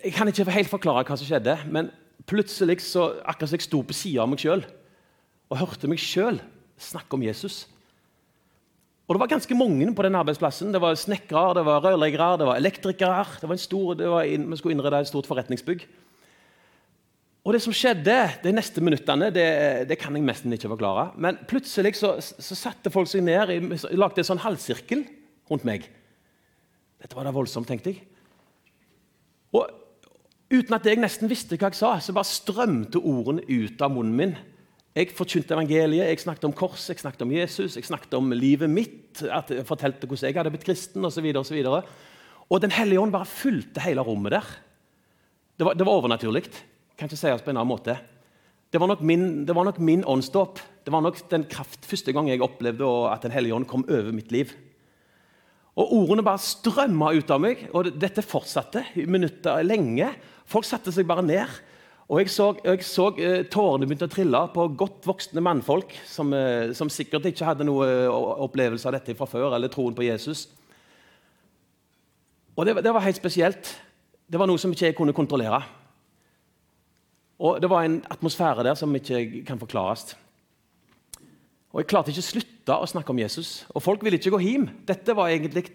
Jeg 0.05 0.13
kan 0.15 0.29
ikke 0.29 0.51
helt 0.51 0.71
forklare 0.71 1.07
hva 1.07 1.17
som 1.17 1.27
skjedde, 1.27 1.57
men 1.67 1.91
plutselig 2.27 2.81
så, 2.83 3.17
akkurat 3.25 3.51
som 3.51 3.59
jeg 3.59 3.67
sto 3.67 3.83
på 3.83 3.97
sida 3.97 4.23
av 4.23 4.31
meg 4.31 4.43
sjøl 4.43 4.63
og 5.49 5.61
hørte 5.63 5.89
meg 5.91 6.01
sjøl 6.03 6.41
snakke 6.79 7.17
om 7.17 7.25
Jesus. 7.25 7.67
Og 9.09 9.15
Det 9.15 9.21
var 9.23 9.31
ganske 9.33 9.57
mange 9.57 9.89
på 9.97 10.05
den 10.05 10.19
arbeidsplassen. 10.19 10.73
Det 10.73 10.81
var 10.81 10.95
snekkere, 10.95 11.55
det 11.57 11.65
var 11.65 11.81
rørleggere, 11.81 12.39
det 12.39 12.47
var 12.47 12.61
elektrikere. 12.61 13.25
Det 13.41 13.49
var 13.49 13.57
en 13.57 13.63
stor, 13.63 13.95
var 13.95 14.29
inn, 14.29 14.51
vi 14.51 14.59
skulle 14.61 14.77
innrede 14.77 15.01
et 15.01 15.09
stort 15.09 15.27
forretningsbygg. 15.27 15.87
Og 17.45 17.55
Det 17.55 17.63
som 17.65 17.73
skjedde 17.73 18.17
de 18.43 18.53
neste 18.53 18.83
minuttene, 18.85 19.31
det, 19.33 19.89
det 19.89 19.97
kan 19.99 20.15
jeg 20.15 20.27
nesten 20.27 20.53
ikke 20.53 20.69
forklare. 20.69 21.15
Men 21.17 21.39
plutselig 21.49 21.97
så, 21.97 22.19
så 22.21 22.55
satte 22.55 22.93
folk 22.93 23.09
seg 23.09 23.25
ned, 23.25 23.49
og 23.73 23.97
lagde 23.97 24.21
en 24.21 24.29
sånn 24.29 24.45
halvsirkel 24.45 25.07
rundt 25.49 25.65
meg. 25.65 25.89
Dette 27.01 27.17
var 27.17 27.25
da 27.25 27.33
voldsomt, 27.33 27.71
tenkte 27.71 27.95
jeg. 27.95 28.05
Og 29.57 29.65
Uten 30.49 30.73
at 30.79 30.87
jeg 30.89 30.97
nesten 30.97 31.29
visste 31.29 31.59
hva 31.61 31.69
jeg 31.69 31.77
sa, 31.77 31.91
så 32.01 32.15
bare 32.17 32.25
strømte 32.25 33.01
ordene 33.05 33.45
ut 33.45 33.83
av 33.85 33.93
munnen 33.93 34.15
min. 34.17 34.31
Jeg 34.99 35.13
forkynte 35.15 35.55
evangeliet, 35.55 36.09
jeg 36.11 36.19
snakket 36.25 36.49
om 36.49 36.55
korset, 36.59 36.97
jeg 36.97 37.05
snakket 37.05 37.21
om 37.23 37.31
Jesus, 37.31 37.77
jeg 37.79 37.87
snakket 37.87 38.17
om 38.19 38.33
livet 38.35 38.71
mitt. 38.71 39.23
at 39.23 39.51
jeg 39.51 39.67
fortalte 39.67 40.07
hvordan 40.07 40.27
jeg 40.27 40.35
hadde 40.35 40.51
blitt 40.51 40.67
kristen. 40.67 41.05
Og, 41.05 41.13
så 41.15 41.23
videre, 41.23 41.39
og, 41.39 41.47
så 41.47 42.49
og 42.51 42.61
Den 42.61 42.73
hellige 42.75 43.01
ånd 43.01 43.13
bare 43.13 43.29
fulgte 43.29 43.81
hele 43.85 44.03
rommet 44.03 44.33
der. 44.33 44.47
Det 45.59 45.67
var, 45.67 45.75
det 45.75 45.87
var 45.87 46.01
overnaturlig. 46.01 46.49
Kan 46.99 47.07
ikke 47.07 47.21
sies 47.21 47.45
på 47.45 47.51
en 47.53 47.61
annen 47.61 47.71
måte. 47.71 47.95
Det 48.73 48.81
var 48.81 48.91
nok 48.91 49.01
min, 49.01 49.45
det 49.47 49.55
var 49.55 49.69
nok 49.69 49.79
min 49.79 50.03
åndsdåp. 50.05 50.59
Det 50.85 50.93
var 50.93 51.05
nok 51.05 51.21
den 51.31 51.45
kraft 51.45 51.87
første 51.87 52.13
gang 52.13 52.29
jeg 52.29 52.43
opplevde 52.43 52.89
at 53.13 53.23
Den 53.23 53.35
hellige 53.37 53.55
ånd 53.55 53.69
kom 53.69 53.85
over 53.89 54.11
mitt 54.13 54.33
liv. 54.33 54.51
Og 55.79 55.93
Ordene 55.95 56.25
bare 56.27 56.43
strømma 56.43 57.13
ut 57.15 57.31
av 57.31 57.41
meg, 57.41 57.69
og 57.71 57.93
dette 58.01 58.25
fortsatte 58.27 58.83
i 58.99 59.07
minutter 59.07 59.63
lenge. 59.63 60.11
Folk 60.49 60.67
satte 60.67 60.91
seg 60.91 61.07
bare 61.07 61.23
ned. 61.23 61.61
Og 62.09 62.23
Jeg 62.23 62.31
så, 62.33 62.55
jeg 62.65 62.85
så 62.89 63.11
eh, 63.21 63.43
tårene 63.53 63.85
begynte 63.85 64.07
å 64.09 64.13
trille 64.13 64.39
på 64.55 64.65
godt 64.81 65.05
voksne 65.05 65.43
mannfolk 65.45 65.91
som, 66.09 66.31
eh, 66.33 66.71
som, 66.73 66.89
sikkert 66.89 67.27
ikke 67.29 67.45
hadde 67.45 67.67
noe 67.69 67.85
eh, 67.85 68.21
opplevelse 68.47 68.89
av 68.89 68.95
dette 68.97 69.17
fra 69.17 69.27
før, 69.29 69.53
eller 69.53 69.69
troen 69.69 69.97
på 69.97 70.07
Jesus. 70.07 70.47
Og 72.57 72.65
det, 72.65 72.79
det 72.81 72.95
var 72.97 73.05
helt 73.05 73.21
spesielt. 73.21 73.75
Det 74.25 74.41
var 74.41 74.49
noe 74.49 74.61
som 74.61 74.73
ikke 74.73 74.87
jeg 74.89 74.97
kunne 74.97 75.13
kontrollere. 75.17 75.61
Og 77.45 77.61
Det 77.61 77.69
var 77.71 77.85
en 77.85 78.01
atmosfære 78.11 78.65
der 78.65 78.79
som 78.81 78.97
ikke 78.97 79.45
kan 79.47 79.61
forklares. 79.61 80.17
Og 81.75 81.83
Jeg 81.83 81.91
klarte 81.93 82.11
ikke 82.11 82.25
å 82.25 82.31
slutte 82.31 82.79
å 82.79 82.89
snakke 82.89 83.13
om 83.13 83.21
Jesus. 83.21 83.51
Og 83.77 83.85
folk 83.85 84.01
ville 84.03 84.17
ikke 84.17 84.33
gå 84.33 84.41
hjem. 84.43 84.65
Dette 84.89 85.13
var 85.15 85.29
egentlig, 85.29 85.67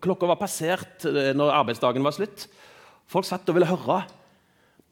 Klokka 0.00 0.26
var 0.32 0.40
passert 0.40 1.04
når 1.04 1.52
arbeidsdagen 1.60 2.02
var 2.02 2.16
slutt. 2.16 2.48
Folk 3.12 3.28
satt 3.28 3.46
og 3.52 3.60
ville 3.60 3.68
høre. 3.68 4.00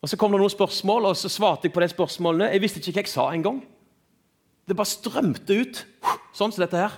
Og 0.02 0.08
Så 0.08 0.16
kom 0.16 0.32
det 0.32 0.38
noen 0.38 0.52
spørsmål, 0.52 1.10
og 1.10 1.16
så 1.18 1.30
svarte 1.30 1.66
jeg 1.66 1.74
på 1.74 1.82
de 1.82 1.88
spørsmålene. 1.90 2.52
Jeg 2.52 2.62
visste 2.62 2.78
ikke 2.78 3.00
hva 3.00 3.02
jeg 3.02 3.12
sa 3.12 3.26
engang. 3.34 3.62
Det 4.68 4.76
bare 4.76 4.86
strømte 4.86 5.56
ut, 5.58 5.80
sånn 6.36 6.52
som 6.52 6.62
dette 6.62 6.78
her. 6.78 6.94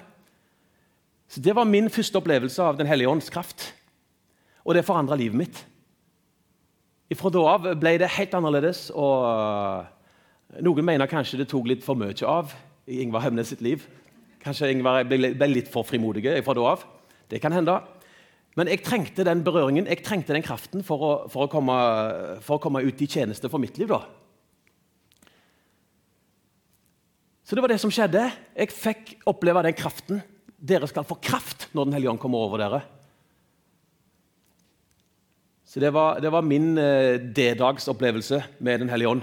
Så 1.31 1.41
Det 1.41 1.55
var 1.55 1.65
min 1.65 1.89
første 1.89 2.19
opplevelse 2.19 2.63
av 2.63 2.77
Den 2.77 2.87
hellige 2.87 3.09
ånds 3.09 3.31
kraft. 3.31 3.73
Og 4.65 4.75
det 4.75 4.85
forandra 4.85 5.17
livet 5.17 5.37
mitt. 5.37 5.65
Fra 7.17 7.31
da 7.31 7.41
av 7.55 7.65
ble 7.79 7.97
det 7.99 8.11
helt 8.11 8.35
annerledes. 8.35 8.91
og 8.91 9.25
øh, 9.25 10.61
Noen 10.63 10.85
mener 10.85 11.07
kanskje 11.07 11.39
det 11.39 11.49
tok 11.49 11.67
litt 11.67 11.85
for 11.85 11.95
mye 11.95 12.15
av 12.27 12.53
i 12.87 13.01
Ingvar 13.03 13.23
Hemnes 13.23 13.49
sitt 13.49 13.63
liv. 13.63 13.87
Kanskje 14.43 14.71
Ingvar 14.71 15.05
ble 15.05 15.49
litt 15.49 15.71
for 15.71 15.87
frimodig 15.87 16.27
fra 16.45 16.55
da 16.55 16.61
av. 16.61 16.85
Det 17.31 17.41
kan 17.41 17.53
hende. 17.53 17.81
Men 18.59 18.71
jeg 18.71 18.83
trengte 18.83 19.25
den 19.27 19.45
berøringen, 19.47 19.87
jeg 19.87 20.03
trengte 20.03 20.35
den 20.35 20.45
kraften 20.45 20.83
for 20.87 21.05
å, 21.07 21.11
for 21.31 21.47
å, 21.47 21.51
komme, 21.51 21.77
for 22.43 22.59
å 22.59 22.63
komme, 22.63 22.83
ut 22.83 23.03
i 23.03 23.09
tjeneste 23.11 23.51
for 23.51 23.63
mitt 23.63 23.79
liv. 23.79 23.93
da. 23.93 24.03
Så 27.47 27.57
det 27.57 27.63
var 27.63 27.73
det 27.73 27.81
som 27.83 27.93
skjedde. 27.95 28.27
Jeg 28.59 28.75
fikk 28.75 29.15
oppleve 29.31 29.63
den 29.67 29.79
kraften. 29.79 30.23
Dere 30.61 30.89
skal 30.91 31.07
få 31.09 31.17
kraft 31.23 31.69
når 31.73 31.87
Den 31.87 31.97
hellige 31.97 32.13
ånd 32.13 32.23
kommer 32.23 32.43
over 32.47 32.61
dere. 32.63 32.83
Så 35.65 35.81
Det 35.81 35.93
var, 35.95 36.19
det 36.21 36.33
var 36.35 36.43
min 36.43 36.77
eh, 36.79 37.21
D-dagsopplevelse 37.23 38.43
med 38.59 38.81
Den 38.81 38.91
hellige 38.91 39.09
ånd. 39.09 39.23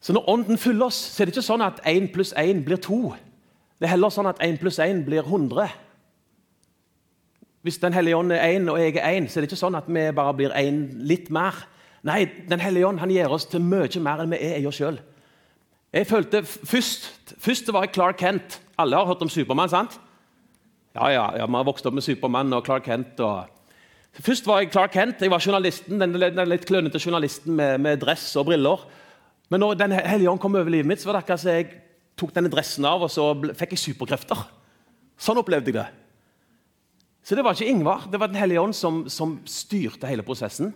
Så 0.00 0.12
når 0.12 0.28
Ånden 0.28 0.58
fyller 0.58 0.86
oss, 0.86 0.96
så 0.96 1.22
er 1.22 1.28
det 1.28 1.32
ikke 1.32 1.44
sånn 1.44 1.64
at 1.64 1.80
én 1.88 2.10
pluss 2.12 2.34
én 2.36 2.64
blir 2.64 2.80
to. 2.80 3.14
Det 3.78 3.88
er 3.88 3.94
heller 3.96 4.12
sånn 4.14 4.30
at 4.30 4.40
1 4.44 4.60
pluss 4.62 4.78
1 4.78 5.02
blir 5.06 5.24
100. 5.26 5.68
Hvis 7.64 7.80
Den 7.80 7.94
hellige 7.96 8.16
ånd 8.16 8.32
er 8.32 8.44
én 8.44 8.68
og 8.68 8.78
jeg 8.78 8.98
er 9.00 9.16
én, 9.16 9.28
så 9.28 9.38
er 9.38 9.44
det 9.44 9.50
ikke 9.50 9.62
sånn 9.62 9.78
at 9.78 9.88
vi 9.88 10.10
bare 10.12 10.34
blir 10.36 10.52
én 10.52 10.86
litt 11.08 11.30
mer. 11.32 11.64
Nei, 12.04 12.26
Den 12.48 12.60
hellige 12.60 12.86
ånd 12.86 13.00
han 13.00 13.10
gir 13.10 13.32
oss 13.32 13.46
til 13.48 13.64
mye 13.64 14.00
mer 14.00 14.20
enn 14.20 14.34
vi 14.34 14.40
er 14.44 14.60
i 14.60 14.66
oss 14.68 14.76
sjøl. 14.76 15.00
Jeg 15.94 16.06
følte 16.10 16.42
først, 16.44 17.34
først 17.38 17.72
var 17.72 17.86
jeg 17.86 17.94
Clark 17.94 18.18
Kent. 18.18 18.60
Alle 18.78 18.96
har 18.96 19.06
hørt 19.06 19.22
om 19.22 19.30
Supermann, 19.30 19.70
sant? 19.70 20.00
Ja, 20.94 21.08
ja, 21.08 21.24
ja, 21.38 21.46
Vi 21.46 21.54
har 21.54 21.64
vokst 21.64 21.86
opp 21.86 21.94
med 21.94 22.02
Supermann 22.02 22.52
og 22.52 22.64
Clark 22.66 22.84
Kent. 22.84 23.20
Og... 23.20 23.46
Først 24.12 24.46
var 24.46 24.60
jeg 24.60 24.72
Clark 24.72 24.92
Kent. 24.92 25.22
Jeg 25.22 25.30
var 25.30 25.42
journalisten, 25.42 26.00
den 26.00 26.48
litt 26.50 26.66
klønete 26.66 26.98
journalisten 26.98 27.54
med, 27.54 27.78
med, 27.78 28.02
dress 28.02 28.36
og 28.36 28.46
briller. 28.46 28.84
Men 29.50 29.60
når 29.60 29.74
Den 29.74 29.92
hellige 29.92 30.30
ånd 30.30 30.42
kom 30.42 30.54
over 30.54 30.70
livet 30.70 30.86
mitt, 30.86 31.00
så 31.00 31.08
var 31.08 31.18
det 31.18 31.24
akkurat 31.24 31.40
som 31.40 31.50
jeg 31.50 31.70
tok 32.18 32.32
denne 32.34 32.50
dressen 32.52 32.86
av, 32.86 33.02
og 33.04 33.10
så 33.12 33.30
fikk 33.58 33.74
jeg 33.74 33.82
superkrefter. 33.88 34.40
Sånn 35.20 35.40
opplevde 35.40 35.70
jeg 35.70 35.78
det. 35.78 35.86
Så 37.24 37.36
det 37.36 37.44
var 37.44 37.56
ikke 37.56 37.70
Ingvar, 37.70 38.04
det 38.10 38.20
var 38.20 38.28
Den 38.28 38.36
hellige 38.36 38.60
ånd 38.60 38.76
som, 38.76 39.04
som 39.08 39.38
styrte 39.48 40.08
hele 40.10 40.22
prosessen. 40.26 40.74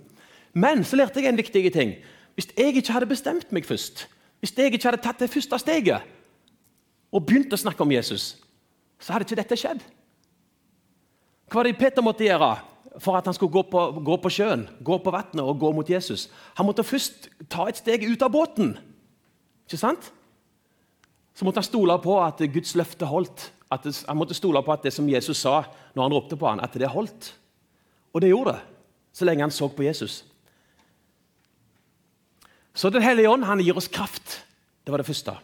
Men 0.56 0.84
så 0.84 0.96
lærte 0.96 1.20
jeg 1.20 1.28
en 1.28 1.38
viktig 1.40 1.72
ting. 1.74 1.98
Hvis 2.38 2.48
jeg 2.56 2.78
ikke 2.78 2.94
hadde 2.94 3.10
bestemt 3.10 3.52
meg 3.52 3.66
først, 3.68 4.06
hvis 4.40 4.54
jeg 4.56 4.72
ikke 4.72 4.88
hadde 4.88 5.02
tatt 5.02 5.20
det 5.20 5.30
første 5.30 5.58
steget 5.60 6.06
og 7.12 7.24
begynt 7.26 7.52
å 7.52 7.58
snakke 7.60 7.82
om 7.82 7.92
Jesus, 7.92 8.36
så 9.00 9.12
hadde 9.12 9.26
ikke 9.26 9.40
dette 9.42 9.58
skjedd. 9.58 9.82
Hva 11.48 11.60
var 11.60 11.68
det 11.68 11.78
Peter 11.80 12.04
måtte 12.04 12.26
gjøre 12.26 12.52
for 13.00 13.16
at 13.16 13.28
han 13.28 13.36
skulle 13.36 13.52
gå 13.52 13.62
på, 13.70 13.82
gå 14.04 14.16
på 14.20 14.32
sjøen, 14.32 14.66
gå 14.84 14.98
på 15.02 15.12
vannet 15.14 15.42
og 15.42 15.58
gå 15.60 15.72
mot 15.74 15.90
Jesus? 15.90 16.28
Han 16.58 16.68
måtte 16.68 16.86
først 16.86 17.28
ta 17.50 17.68
et 17.68 17.80
steg 17.80 18.04
ut 18.08 18.24
av 18.24 18.32
båten. 18.32 18.74
Ikke 19.68 19.80
sant? 19.80 20.10
Så 21.38 21.46
måtte 21.46 21.60
han 21.62 21.68
stole 21.68 21.94
på 22.02 22.16
at 22.18 22.40
Guds 22.50 22.72
løfte 22.74 23.06
holdt. 23.06 23.52
Det, 23.84 23.92
han 24.08 24.18
måtte 24.18 24.34
stole 24.34 24.58
på 24.66 24.72
at 24.74 24.82
det 24.82 24.90
som 24.90 25.06
Jesus 25.06 25.38
sa 25.38 25.60
når 25.94 26.02
han 26.02 26.14
ropte 26.16 26.38
på 26.40 26.48
ham, 26.48 26.58
at 26.58 26.74
det 26.74 26.88
holdt. 26.90 27.28
Og 28.10 28.24
det 28.24 28.32
gjorde 28.32 28.56
det, 28.56 28.62
så 29.14 29.28
lenge 29.28 29.44
han 29.46 29.54
så 29.54 29.68
på 29.70 29.84
Jesus. 29.86 30.24
Så 32.74 32.90
Den 32.90 33.02
hellige 33.02 33.30
ånd 33.30 33.46
han 33.46 33.62
gir 33.62 33.76
oss 33.78 33.86
kraft. 33.86 34.40
Det 34.82 34.90
var 34.90 34.98
det 34.98 35.06
første. 35.06 35.36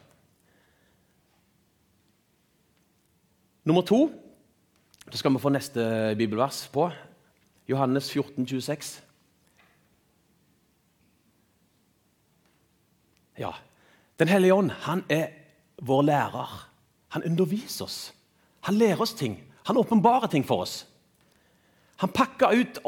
Nummer 3.64 3.82
to 3.82 4.10
Da 5.04 5.18
skal 5.20 5.30
vi 5.30 5.38
få 5.38 5.52
neste 5.52 6.14
bibelvers 6.18 6.64
på. 6.72 6.88
Johannes 7.68 8.10
14, 8.10 8.46
26. 8.46 9.02
Ja, 13.38 13.52
Den 14.18 14.28
hellige 14.28 14.54
ånd 14.54 14.70
han 14.70 15.04
er 15.08 15.43
vår 15.82 16.02
lærer. 16.02 16.50
Han 17.16 17.24
underviser 17.26 17.84
oss. 17.84 18.12
Han 18.68 18.78
lærer 18.78 19.00
oss 19.02 19.14
ting. 19.14 19.38
Han 19.64 19.76
åpenbarer 19.80 20.30
ting 20.32 20.44
for 20.46 20.64
oss. 20.64 20.84
Han 22.02 22.10
pakker 22.10 22.52
ut 22.52 22.78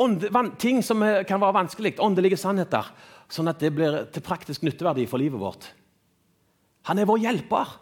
ting 0.59 0.83
som 0.83 1.01
kan 1.29 1.41
være 1.41 1.55
vanskelig, 1.55 1.95
åndelige 2.03 2.39
sannheter, 2.41 2.89
sånn 3.31 3.49
at 3.49 3.61
det 3.63 3.71
blir 3.75 4.03
til 4.13 4.25
praktisk 4.25 4.65
nytteverdi 4.67 5.07
for 5.07 5.23
livet 5.23 5.41
vårt. 5.41 5.69
Han 6.91 6.99
er 6.99 7.09
vår 7.09 7.23
hjelper. 7.23 7.77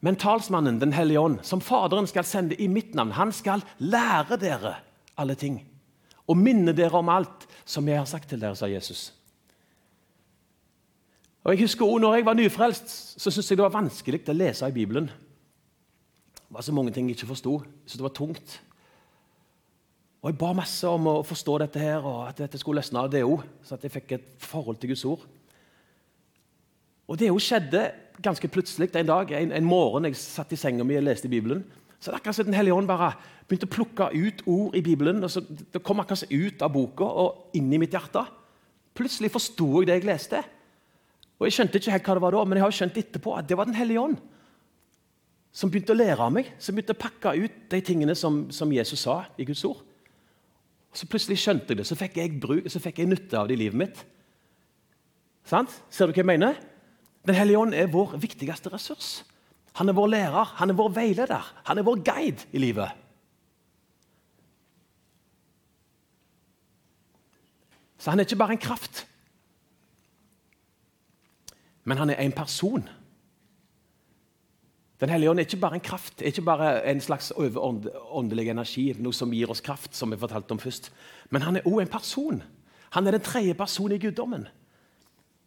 Men 0.00 0.16
talsmannen, 0.16 0.78
Den 0.78 0.92
hellige 0.92 1.20
ånd, 1.20 1.40
som 1.44 1.60
Faderen 1.60 2.06
skal 2.06 2.24
sende 2.24 2.56
i 2.56 2.68
mitt 2.68 2.94
navn, 2.94 3.12
han 3.12 3.32
skal 3.32 3.60
lære 3.78 4.36
dere 4.40 4.76
alle 5.16 5.34
ting 5.34 5.60
og 6.30 6.38
minne 6.38 6.72
dere 6.76 7.00
om 7.00 7.08
alt 7.10 7.46
som 7.66 7.88
jeg 7.88 7.98
har 7.98 8.06
sagt 8.06 8.30
til 8.30 8.40
dere, 8.40 8.54
sa 8.56 8.68
Jesus. 8.70 9.10
Og 11.44 11.54
jeg 11.54 11.64
husker 11.64 11.86
også, 11.86 11.98
når 11.98 12.14
jeg 12.14 12.26
var 12.26 12.36
nyfrelst, 12.36 12.90
så 13.20 13.30
syntes 13.30 13.50
jeg 13.50 13.58
det 13.58 13.64
var 13.64 13.76
vanskelig 13.78 14.20
å 14.28 14.36
lese 14.36 14.68
i 14.68 14.74
Bibelen. 14.76 15.06
Det 16.36 16.56
var 16.56 16.66
så 16.66 16.74
mange 16.76 16.92
ting 16.92 17.08
jeg 17.08 17.16
ikke 17.16 17.30
forsto. 17.30 17.62
Så 17.86 17.96
det 17.96 18.04
var 18.04 18.12
tungt. 18.16 18.60
Og 20.20 20.30
Jeg 20.30 20.38
ba 20.38 20.52
masse 20.52 20.88
om 20.88 21.06
å 21.08 21.22
forstå 21.24 21.58
dette 21.62 21.80
her, 21.80 22.04
og 22.04 22.28
at 22.28 22.42
dette 22.42 22.58
skulle 22.60 22.82
løsne 22.82 23.00
av 23.00 23.08
det 23.12 23.24
òg, 23.24 23.40
så 23.64 23.78
at 23.78 23.86
jeg 23.86 23.94
fikk 23.94 24.12
et 24.12 24.26
forhold 24.44 24.76
til 24.76 24.92
Guds 24.92 25.04
ord. 25.08 25.24
Og 27.08 27.18
Det 27.18 27.30
òg 27.32 27.40
skjedde 27.40 27.86
ganske 28.20 28.48
plutselig 28.48 28.90
en 28.94 29.08
dag, 29.08 29.32
en, 29.32 29.52
en 29.52 29.64
morgen 29.64 30.04
jeg 30.04 30.20
satt 30.20 30.52
i 30.52 30.60
senga 30.60 30.84
mi 30.84 30.98
og 30.98 31.06
leste 31.06 31.26
i 31.26 31.32
Bibelen. 31.32 31.64
Så 32.00 32.10
det 32.10 32.20
akkurat 32.20 32.36
som 32.36 32.44
Den 32.44 32.54
hellige 32.54 32.74
ånd 32.74 32.88
bare 32.88 33.14
begynte 33.48 33.66
å 33.68 33.72
plukke 33.72 34.10
ut 34.12 34.42
ord 34.46 34.76
i 34.76 34.82
Bibelen. 34.84 35.24
og 35.24 35.30
så 35.30 35.40
Det 35.40 35.82
kom 35.82 36.00
akkurat 36.00 36.28
ut 36.30 36.62
av 36.62 36.72
boka 36.72 37.04
og 37.04 37.56
inn 37.56 37.72
i 37.72 37.78
mitt 37.78 37.92
hjerte. 37.92 38.26
Plutselig 38.94 39.32
forsto 39.32 39.80
jeg 39.80 39.86
det 39.86 40.00
jeg 40.00 40.08
leste. 40.08 40.44
Og 41.40 41.48
Jeg 41.48 41.56
skjønte 41.56 41.80
ikke 41.80 41.94
helt 41.94 42.08
hva 42.08 42.16
det 42.18 42.22
var 42.26 42.36
da, 42.36 42.44
men 42.44 42.58
jeg 42.58 42.66
har 42.66 42.76
skjønt 42.76 43.00
etterpå 43.00 43.34
at 43.38 43.48
det 43.48 43.56
var 43.56 43.68
Den 43.68 43.78
hellige 43.78 44.00
ånd 44.00 44.20
som 45.50 45.70
begynte 45.70 45.90
å 45.90 45.98
lære 45.98 46.22
av 46.22 46.30
meg, 46.30 46.52
som 46.62 46.76
begynte 46.76 46.94
å 46.94 47.00
pakke 47.00 47.32
ut 47.34 47.54
de 47.72 47.80
tingene 47.82 48.14
som, 48.14 48.44
som 48.54 48.70
Jesus 48.70 49.00
sa 49.02 49.24
i 49.34 49.46
Guds 49.48 49.64
ord. 49.66 49.80
Og 50.90 51.00
Så 51.00 51.08
plutselig 51.10 51.40
skjønte 51.42 51.72
jeg 51.72 51.80
det, 51.80 51.86
så 51.88 51.98
fikk 51.98 52.20
jeg, 52.20 52.36
bruk, 52.42 52.68
så 52.70 52.82
fikk 52.82 53.00
jeg 53.02 53.10
nytte 53.10 53.38
av 53.38 53.48
det 53.50 53.56
i 53.56 53.62
livet 53.64 53.80
mitt. 53.80 54.04
Sant? 55.50 55.74
Ser 55.90 56.06
du 56.06 56.14
hva 56.14 56.22
jeg 56.22 56.30
mener? 56.30 56.60
Den 57.26 57.34
hellige 57.34 57.58
ånd 57.64 57.74
er 57.74 57.90
vår 57.90 58.14
viktigste 58.22 58.70
ressurs. 58.70 59.10
Han 59.78 59.90
er 59.90 59.98
vår 59.98 60.10
lærer, 60.14 60.54
han 60.60 60.70
er 60.70 60.78
vår 60.78 60.94
veileder, 60.94 61.52
han 61.66 61.78
er 61.78 61.86
vår 61.86 62.02
guide 62.06 62.46
i 62.54 62.62
livet. 62.62 62.94
Så 68.00 68.10
han 68.10 68.22
er 68.22 68.26
ikke 68.26 68.38
bare 68.40 68.56
en 68.56 68.62
kraft, 68.62 69.04
men 71.90 71.98
han 71.98 72.12
er 72.12 72.22
en 72.22 72.34
person. 72.36 72.86
Den 75.00 75.10
hellige 75.10 75.30
ånd 75.32 75.40
er 75.40 75.48
ikke 75.48 75.62
bare 75.62 75.78
en 75.80 75.82
kraft, 75.82 76.22
ikke 76.22 76.44
bare 76.44 76.68
en 76.90 77.00
slags 77.00 77.32
overåndelig 77.32 78.50
energi, 78.52 78.90
noe 79.00 79.16
som 79.16 79.32
gir 79.34 79.50
oss 79.50 79.62
kraft, 79.64 79.96
som 79.96 80.12
vi 80.12 80.18
fortalte 80.20 80.54
om 80.54 80.60
først. 80.60 80.90
Men 81.32 81.42
han 81.42 81.58
er 81.58 81.66
òg 81.66 81.80
en 81.82 81.90
person. 81.90 82.42
Han 82.94 83.08
er 83.08 83.16
den 83.16 83.24
tredje 83.24 83.56
personen 83.58 83.96
i 83.96 84.02
guddommen. 84.02 84.46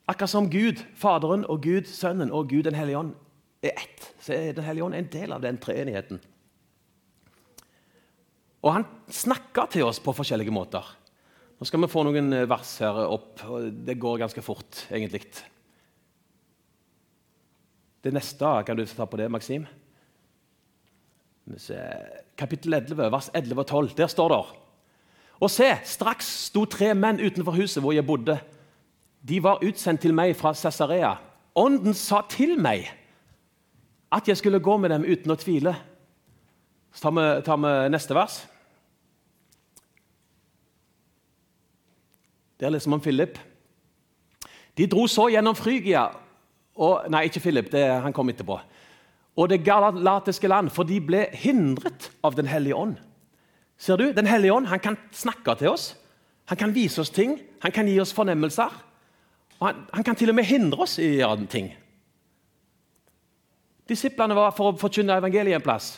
Akkurat 0.09 0.33
som 0.33 0.49
Gud, 0.51 0.81
Faderen 0.99 1.45
og 1.47 1.61
Gud, 1.63 1.87
Sønnen 1.87 2.33
og 2.33 2.49
Gud 2.51 2.65
den 2.67 2.75
hellige 2.75 2.99
ånd 2.99 3.13
er 3.63 3.77
ett, 3.77 4.09
så 4.19 4.33
er 4.35 4.57
Den 4.57 4.65
hellige 4.67 4.83
ånd 4.83 4.95
en 4.95 5.09
del 5.13 5.31
av 5.31 5.41
den 5.41 5.57
treenigheten. 5.57 6.19
Og 8.63 8.73
han 8.73 8.85
snakker 9.07 9.71
til 9.71 9.87
oss 9.87 9.99
på 10.03 10.15
forskjellige 10.15 10.51
måter. 10.51 10.83
Nå 11.59 11.67
skal 11.67 11.83
vi 11.83 11.91
få 11.91 12.03
noen 12.03 12.33
vers 12.49 12.77
her 12.83 13.05
opp. 13.05 13.43
og 13.47 13.71
Det 13.85 13.99
går 13.99 14.25
ganske 14.25 14.41
fort, 14.41 14.87
egentlig. 14.91 15.23
Det 18.03 18.11
neste 18.11 18.49
kan 18.67 18.77
du 18.77 18.83
ta 18.85 19.05
på 19.07 19.17
det, 19.17 19.29
Maksim. 19.31 19.65
Kapittel 22.37 22.73
11, 22.73 23.11
vers 23.11 23.29
11 23.33 23.59
og 23.59 23.67
12. 23.67 23.89
Der 23.97 24.07
står 24.07 24.29
det 24.29 24.41
Og 25.39 25.51
se, 25.51 25.69
straks 25.83 26.27
sto 26.47 26.65
tre 26.65 26.93
menn 26.93 27.19
utenfor 27.19 27.55
huset 27.55 27.83
hvor 27.83 27.91
jeg 27.95 28.05
bodde. 28.05 28.37
De 29.27 29.43
var 29.43 29.63
utsendt 29.63 30.01
til 30.01 30.13
meg 30.13 30.35
fra 30.35 30.53
Cesarea. 30.53 31.15
Ånden 31.55 31.93
sa 31.93 32.21
til 32.29 32.59
meg 32.59 32.89
at 34.11 34.27
jeg 34.27 34.37
skulle 34.37 34.59
gå 34.59 34.77
med 34.77 34.89
dem 34.89 35.05
uten 35.07 35.31
å 35.31 35.39
tvile. 35.39 35.75
Så 36.93 37.07
tar 37.07 37.15
vi, 37.15 37.27
tar 37.41 37.57
vi 37.57 37.71
neste 37.89 38.15
vers. 38.15 38.41
Det 42.59 42.67
er 42.67 42.75
liksom 42.75 42.93
om 42.93 43.01
Philip. 43.01 43.39
De 44.77 44.87
dro 44.87 45.07
så 45.07 45.29
gjennom 45.31 45.55
Frygia 45.55 46.09
og, 46.75 47.09
Nei, 47.13 47.27
ikke 47.29 47.41
Philip, 47.43 47.71
det, 47.71 47.83
han 48.01 48.13
kom 48.15 48.31
etterpå. 48.31 48.57
Og 49.37 49.49
det 49.49 49.63
galatiske 49.65 50.49
land, 50.49 50.69
for 50.73 50.85
de 50.85 50.99
ble 51.01 51.25
hindret 51.37 52.11
av 52.25 52.35
Den 52.37 52.49
hellige 52.49 52.77
ånd. 52.77 52.95
Ser 53.77 53.97
du? 53.97 54.11
Den 54.13 54.29
hellige 54.29 54.53
ånd 54.53 54.69
han 54.69 54.79
kan 54.79 54.97
snakke 55.11 55.55
til 55.59 55.73
oss, 55.73 55.93
han 56.49 56.59
kan 56.59 56.73
vise 56.75 57.01
oss 57.01 57.11
ting, 57.13 57.37
han 57.63 57.71
kan 57.71 57.87
gi 57.87 57.99
oss 58.01 58.13
fornemmelser. 58.13 58.71
Han, 59.61 59.85
han 59.93 60.03
kan 60.03 60.15
til 60.15 60.29
og 60.29 60.35
med 60.35 60.47
hindre 60.47 60.83
oss 60.85 60.97
i 60.99 61.07
å 61.07 61.19
gjøre 61.21 61.47
ting. 61.51 61.71
Disiplene 63.89 64.35
var 64.35 64.53
for 64.55 64.71
å 64.71 64.79
forkynne 64.79 65.17
evangeliet 65.19 65.59
en 65.59 65.65
plass, 65.65 65.97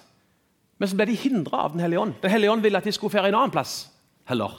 men 0.77 0.89
så 0.89 0.97
ble 0.97 1.07
de 1.09 1.17
hindra 1.17 1.65
av 1.65 1.73
Den 1.73 1.83
hellige 1.85 2.01
ånd. 2.01 2.15
Den 2.21 2.33
hellige 2.33 2.51
ånd 2.51 2.65
ville 2.65 2.77
at 2.77 2.87
de 2.87 2.93
skulle 2.93 3.13
fære 3.13 3.31
en 3.31 3.39
annen 3.39 3.53
plass 3.53 3.87
heller. 4.29 4.57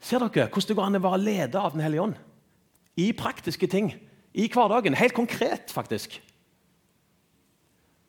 Ser 0.00 0.22
dere 0.22 0.48
hvordan 0.52 0.68
det 0.68 0.76
går 0.78 0.86
an 0.86 0.98
å 1.00 1.04
være 1.06 1.22
leder 1.22 1.60
av 1.60 1.74
Den 1.74 1.82
hellige 1.82 2.04
ånd? 2.04 2.18
I 2.98 3.12
praktiske 3.16 3.66
ting 3.70 3.92
i 4.38 4.46
hverdagen. 4.46 4.94
Helt 4.94 5.16
konkret, 5.16 5.72
faktisk. 5.74 6.20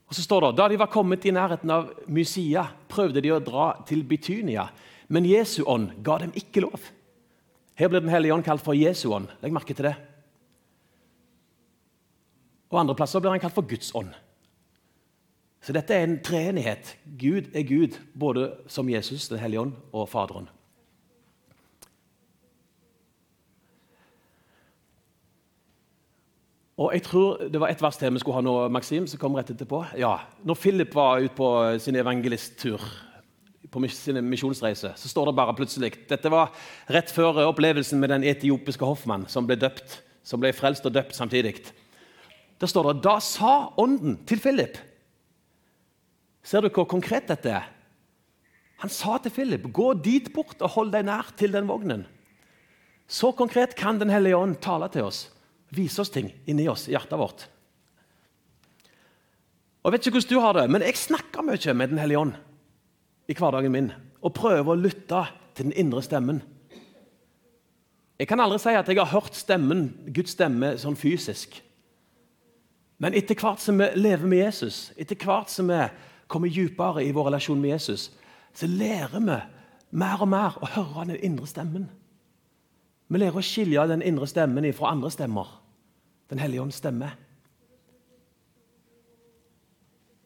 Og 0.09 0.15
så 0.17 0.23
står 0.25 0.41
det, 0.41 0.57
Da 0.57 0.67
de 0.67 0.79
var 0.79 0.89
kommet 0.93 1.25
i 1.25 1.33
nærheten 1.33 1.69
av 1.69 1.91
Mysia, 2.07 2.67
prøvde 2.89 3.21
de 3.21 3.33
å 3.33 3.41
dra 3.41 3.73
til 3.85 4.03
Bitynia, 4.03 4.69
men 5.09 5.25
Jesu 5.25 5.63
ånd 5.65 6.03
ga 6.03 6.19
dem 6.21 6.33
ikke 6.37 6.61
lov. 6.65 6.91
Her 7.75 7.89
blir 7.89 8.01
Den 8.01 8.09
hellige 8.09 8.33
ånd 8.33 8.43
kalt 8.43 8.61
for 8.61 8.73
Jesu 8.73 9.09
ånd. 9.09 9.29
Legg 9.41 9.53
merke 9.53 9.73
til 9.73 9.85
det. 9.85 9.95
Og 12.69 12.79
andre 12.79 12.95
plasser 12.95 13.19
blir 13.19 13.31
han 13.31 13.39
kalt 13.39 13.55
for 13.55 13.65
Guds 13.65 13.93
ånd. 13.95 14.13
Så 15.61 15.73
dette 15.73 15.93
er 15.93 16.03
en 16.03 16.19
treenighet. 16.23 16.95
Gud 17.17 17.49
er 17.55 17.63
Gud, 17.63 17.97
både 18.13 18.51
som 18.67 18.89
Jesus, 18.89 19.27
Den 19.27 19.39
hellige 19.39 19.61
ånd, 19.61 19.73
og 19.93 20.09
Faderen. 20.09 20.49
Og 26.79 26.93
jeg 26.95 27.03
tror 27.03 27.41
Det 27.51 27.59
var 27.59 27.73
et 27.73 27.81
vers 27.81 27.97
til 27.99 28.13
vi 28.15 28.21
skulle 28.23 28.39
ha 28.39 28.45
nå, 28.45 28.55
Maxim, 28.71 29.07
som 29.07 29.19
kom 29.19 29.35
rett 29.35 29.51
etterpå. 29.51 29.83
Ja, 29.99 30.15
når 30.47 30.55
Philip 30.55 30.95
var 30.95 31.19
ute 31.19 31.35
på 31.35 31.49
sin 31.83 31.97
evangelisttur, 31.99 32.79
på 33.69 33.81
sin 33.91 34.17
misjonsreise, 34.25 34.93
så 34.95 35.09
står 35.11 35.29
det 35.29 35.35
bare 35.35 35.55
plutselig 35.57 35.91
Dette 36.09 36.31
var 36.31 36.53
rett 36.89 37.11
før 37.11 37.43
opplevelsen 37.49 37.99
med 37.99 38.09
den 38.09 38.23
etiopiske 38.23 38.85
hoffmann 38.85 39.27
som 39.27 39.45
ble 39.45 39.59
døpt, 39.59 39.99
som 40.23 40.39
ble 40.39 40.53
frelst 40.55 40.87
og 40.87 40.95
døpt 40.95 41.17
samtidig. 41.17 41.57
Da 42.59 42.67
står 42.67 42.93
det 42.93 43.03
Da 43.03 43.19
sa 43.19 43.73
ånden 43.77 44.21
til 44.25 44.39
Philip 44.39 44.77
Ser 46.43 46.63
du 46.63 46.69
hvor 46.71 46.87
konkret 46.87 47.27
dette 47.27 47.51
er? 47.51 47.67
Han 48.79 48.89
sa 48.89 49.17
til 49.17 49.31
Philip, 49.31 49.67
'Gå 49.67 49.93
dit 50.01 50.33
bort 50.33 50.61
og 50.61 50.69
hold 50.69 50.91
deg 50.91 51.03
nær 51.03 51.35
til 51.35 51.51
den 51.51 51.67
vognen.' 51.67 52.07
Så 53.07 53.35
konkret 53.35 53.75
kan 53.75 53.99
Den 53.99 54.09
hellige 54.09 54.37
ånd 54.37 54.55
tale 54.61 54.87
til 54.87 55.03
oss 55.03 55.27
vise 55.75 56.01
oss 56.01 56.11
ting 56.13 56.31
inni 56.49 56.67
oss, 56.69 56.87
i 56.87 56.95
hjertet 56.95 57.19
vårt. 57.19 57.47
Og 59.79 59.89
Jeg 59.89 59.95
vet 59.95 60.07
ikke 60.07 60.19
hvordan 60.19 60.29
du 60.29 60.43
har 60.43 60.57
det, 60.57 60.69
men 60.69 60.83
jeg 60.83 60.99
snakker 60.99 61.45
mye 61.45 61.73
med 61.73 61.89
Den 61.89 62.01
hellige 62.01 62.19
ånd 62.19 62.33
i 63.29 63.35
hverdagen 63.37 63.71
min 63.71 63.91
og 64.19 64.33
prøver 64.35 64.73
å 64.73 64.79
lytte 64.79 65.21
til 65.55 65.69
den 65.69 65.77
indre 65.79 66.01
stemmen. 66.03 66.41
Jeg 68.19 68.27
kan 68.27 68.41
aldri 68.43 68.57
si 68.59 68.73
at 68.75 68.89
jeg 68.89 68.99
har 68.99 69.13
hørt 69.13 69.37
stemmen, 69.37 69.93
Guds 70.11 70.33
stemme 70.35 70.73
sånn 70.81 70.97
fysisk. 70.99 71.61
Men 72.99 73.15
etter 73.15 73.37
hvert 73.39 73.63
som 73.63 73.79
vi 73.79 73.87
lever 73.95 74.27
med 74.27 74.43
Jesus, 74.43 74.89
etter 74.99 75.15
hvert 75.15 75.47
som 75.53 75.71
vi 75.71 75.85
kommer 76.27 76.51
dypere 76.51 77.05
i 77.05 77.13
vår 77.15 77.29
relasjon 77.29 77.61
med 77.61 77.77
Jesus, 77.77 78.09
så 78.51 78.67
lærer 78.67 79.23
vi 79.23 79.37
mer 79.95 80.25
og 80.25 80.27
mer 80.27 80.57
å 80.59 80.67
høre 80.75 81.07
den 81.13 81.23
indre 81.29 81.47
stemmen. 81.47 81.87
Vi 83.09 83.17
lærer 83.17 83.39
å 83.39 83.45
skilje 83.45 83.87
den 83.89 84.05
indre 84.05 84.27
stemmen 84.29 84.67
fra 84.77 84.91
andre 84.93 85.09
stemmer. 85.11 85.49
Den 86.29 86.39
hellige 86.39 86.61
ånds 86.61 86.77
stemme. 86.77 87.09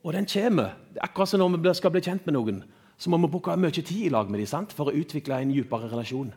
Og 0.04 0.14
den 0.14 0.28
kommer. 0.28 0.76
Akkurat 1.00 1.30
som 1.30 1.40
når 1.40 1.62
vi 1.64 1.74
skal 1.80 1.94
bli 1.96 2.04
kjent 2.04 2.26
med 2.28 2.36
noen, 2.36 2.64
så 3.00 3.10
må 3.10 3.18
vi 3.24 3.32
bruke 3.32 3.56
mye 3.58 3.72
tid 3.72 4.06
i 4.06 4.12
lag 4.12 4.30
med 4.30 4.44
dem 4.44 4.68
for 4.76 4.92
å 4.92 4.96
utvikle 5.00 5.40
en 5.40 5.54
dypere 5.56 5.88
relasjon. 5.92 6.34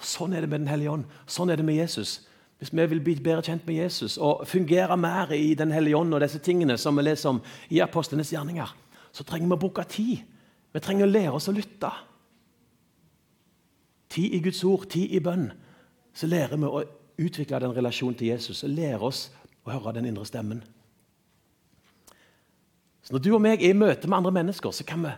Og 0.00 0.04
Sånn 0.04 0.32
er 0.32 0.40
det 0.40 0.48
med 0.48 0.64
Den 0.64 0.72
hellige 0.72 0.90
ånd. 0.90 1.04
Sånn 1.26 1.50
er 1.50 1.56
det 1.56 1.64
med 1.64 1.76
Jesus. 1.76 2.26
hvis 2.60 2.72
vi 2.72 2.86
vil 2.86 3.00
bli 3.00 3.14
bedre 3.14 3.42
kjent 3.42 3.66
med 3.66 3.76
Jesus 3.76 4.18
og 4.18 4.46
fungere 4.46 4.96
mer 4.96 5.32
i 5.32 5.54
Den 5.54 5.72
hellige 5.72 5.96
ånd 5.96 6.14
og 6.14 6.20
disse 6.20 6.38
tingene 6.38 6.76
som 6.76 6.96
vi 6.96 7.02
leser 7.02 7.30
om 7.30 7.40
i 7.70 7.80
apostlenes 7.80 8.32
gjerninger, 8.32 8.68
så 9.12 9.24
trenger 9.24 9.48
vi 9.48 9.54
å 9.54 9.60
bruke 9.60 9.84
tid. 9.88 10.18
Vi 10.72 10.80
trenger 10.80 11.06
å 11.06 11.10
lære 11.10 11.32
oss 11.32 11.48
å 11.48 11.52
lytte. 11.52 11.90
Tid 14.10 14.34
i 14.34 14.40
Guds 14.40 14.64
ord, 14.64 14.88
tid 14.90 15.10
i 15.10 15.20
bønn. 15.20 15.50
Så 16.14 16.26
lærer 16.26 16.56
vi 16.56 16.68
å 16.68 16.82
utvikle 17.20 17.60
den 17.62 17.74
relasjonen 17.76 18.16
til 18.18 18.32
Jesus 18.32 18.64
og 18.66 18.74
lære 18.74 19.00
oss 19.06 19.28
å 19.64 19.72
høre 19.74 19.96
den 19.98 20.08
indre 20.10 20.26
stemmen. 20.28 20.62
Så 23.02 23.14
Når 23.14 23.24
du 23.24 23.30
og 23.34 23.42
meg 23.42 23.62
er 23.62 23.72
i 23.72 23.76
møte 23.76 24.08
med 24.08 24.20
andre 24.20 24.34
mennesker, 24.40 24.72
så 24.74 24.84
kan 24.86 25.02
vi, 25.04 25.12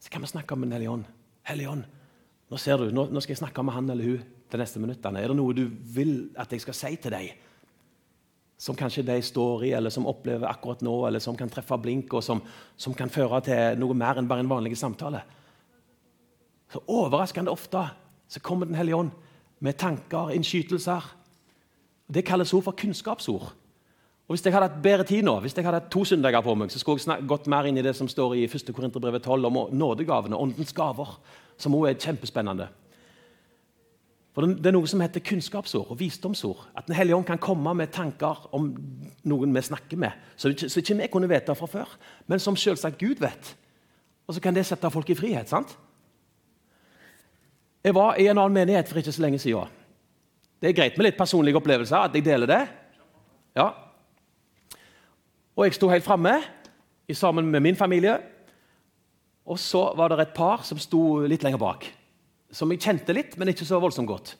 så 0.00 0.10
kan 0.10 0.22
vi 0.22 0.30
snakke 0.30 0.54
om 0.54 0.64
Den 0.64 0.72
hellige 0.72 0.90
ånd. 0.90 1.04
Hellige 1.46 1.70
ånd, 1.70 1.84
nå 2.50 2.58
ser 2.58 2.78
du, 2.78 2.90
nå, 2.94 3.08
nå 3.10 3.20
skal 3.22 3.36
jeg 3.36 3.42
snakke 3.44 3.62
med 3.62 3.74
han 3.74 3.90
eller 3.90 4.04
hun 4.04 4.24
de 4.50 4.58
neste 4.58 4.80
minuttene. 4.82 5.20
Er 5.22 5.30
det 5.30 5.36
noe 5.38 5.54
du 5.54 5.66
vil 5.94 6.30
at 6.38 6.52
jeg 6.52 6.62
skal 6.62 6.76
si 6.78 6.92
til 7.02 7.14
deg? 7.14 7.34
Som 8.58 8.78
kanskje 8.78 9.04
de 9.06 9.16
står 9.22 9.66
i, 9.68 9.72
eller 9.76 9.92
som 9.92 10.06
opplever 10.08 10.48
akkurat 10.48 10.82
nå, 10.86 10.94
eller 11.08 11.22
som 11.22 11.36
kan 11.36 11.50
treffe 11.52 11.76
blink, 11.82 12.14
og 12.14 12.24
som, 12.24 12.40
som 12.78 12.94
kan 12.96 13.10
føre 13.12 13.42
til 13.44 13.80
noe 13.82 13.94
mer 13.98 14.18
enn 14.18 14.30
bare 14.30 14.42
en 14.42 14.50
vanlig 14.50 14.78
samtale. 14.78 15.20
Så 16.72 16.82
Overraskende 16.90 17.52
ofte 17.52 17.82
så 18.26 18.42
kommer 18.42 18.66
Den 18.66 18.78
hellige 18.78 18.98
ånd 18.98 19.12
med 19.60 19.78
tanker, 19.78 20.30
innskytelser. 20.34 21.16
Det 22.14 22.24
kalles 22.24 22.52
ord 22.54 22.62
for 22.62 22.76
kunnskapsord. 22.76 23.52
Og 24.26 24.34
Hvis 24.34 24.44
jeg 24.44 24.52
hadde 24.52 24.66
hatt 24.66 24.82
bedre 24.82 25.04
tid 25.06 25.22
nå, 25.22 25.36
hvis 25.40 25.54
jeg 25.56 25.64
hadde 25.64 25.78
hatt 25.80 25.90
to 25.90 26.04
søndager 26.04 26.42
på 26.42 26.54
meg, 26.58 26.70
så 26.70 26.80
skulle 26.82 26.98
jeg 26.98 27.28
gått 27.30 27.46
mer 27.46 27.68
inn 27.68 27.78
i 27.78 27.82
det 27.82 27.94
som 27.94 28.08
står 28.10 28.34
i 28.34 28.48
1. 28.48 28.72
Korinterbrevet 28.74 29.22
12 29.22 29.46
om 29.46 29.58
nådegavene, 29.70 30.36
åndens 30.36 30.74
gaver, 30.74 31.12
som 31.56 31.74
også 31.74 31.92
er 31.92 32.00
kjempespennende. 32.02 32.66
For 34.34 34.44
Det 34.44 34.66
er 34.66 34.74
noe 34.74 34.90
som 34.90 35.00
heter 35.00 35.22
kunnskapsord 35.24 35.94
og 35.94 36.00
visdomsord. 36.00 36.66
At 36.76 36.86
Den 36.86 36.96
hellige 36.96 37.16
ånd 37.16 37.24
kan 37.24 37.38
komme 37.38 37.74
med 37.74 37.92
tanker 37.94 38.48
om 38.52 38.74
noen 39.24 39.54
vi 39.54 39.62
snakker 39.62 39.96
med, 39.96 40.10
som 40.36 40.50
ikke, 40.50 40.68
ikke 40.76 40.96
vi 40.98 41.06
kunne 41.06 41.28
vite 41.28 41.54
fra 41.54 41.66
før, 41.66 41.96
men 42.26 42.38
som 42.38 42.56
selvsagt 42.56 42.98
Gud 42.98 43.22
vet. 43.22 43.56
Og 44.26 44.34
så 44.34 44.40
kan 44.40 44.54
det 44.54 44.66
sette 44.66 44.90
folk 44.90 45.10
i 45.10 45.14
frihet. 45.14 45.48
sant? 45.48 45.78
Jeg 47.86 47.94
var 47.94 48.16
i 48.18 48.26
en 48.26 48.38
annen 48.38 48.56
menighet 48.56 48.88
for 48.90 48.98
ikke 48.98 49.14
så 49.14 49.22
lenge 49.22 49.38
siden. 49.38 49.70
Det 50.58 50.72
er 50.72 50.74
greit 50.74 50.96
med 50.98 51.06
litt 51.06 51.18
personlige 51.18 51.58
opplevelser, 51.60 52.08
at 52.08 52.16
jeg 52.16 52.24
deler 52.26 52.50
det. 52.50 52.62
Ja. 53.54 53.68
Og 55.54 55.68
jeg 55.68 55.76
sto 55.76 55.90
helt 55.92 56.04
framme 56.04 56.40
sammen 57.14 57.46
med 57.52 57.62
min 57.62 57.78
familie. 57.78 58.16
Og 59.46 59.60
så 59.62 59.84
var 59.94 60.10
det 60.10 60.24
et 60.24 60.34
par 60.34 60.66
som 60.66 60.80
sto 60.82 61.22
litt 61.30 61.46
lenger 61.46 61.62
bak 61.62 61.86
som 62.56 62.70
jeg 62.72 62.82
kjente 62.82 63.14
litt, 63.16 63.36
men 63.38 63.50
ikke 63.50 63.66
så 63.66 63.80
voldsomt 63.82 64.08
godt. 64.08 64.34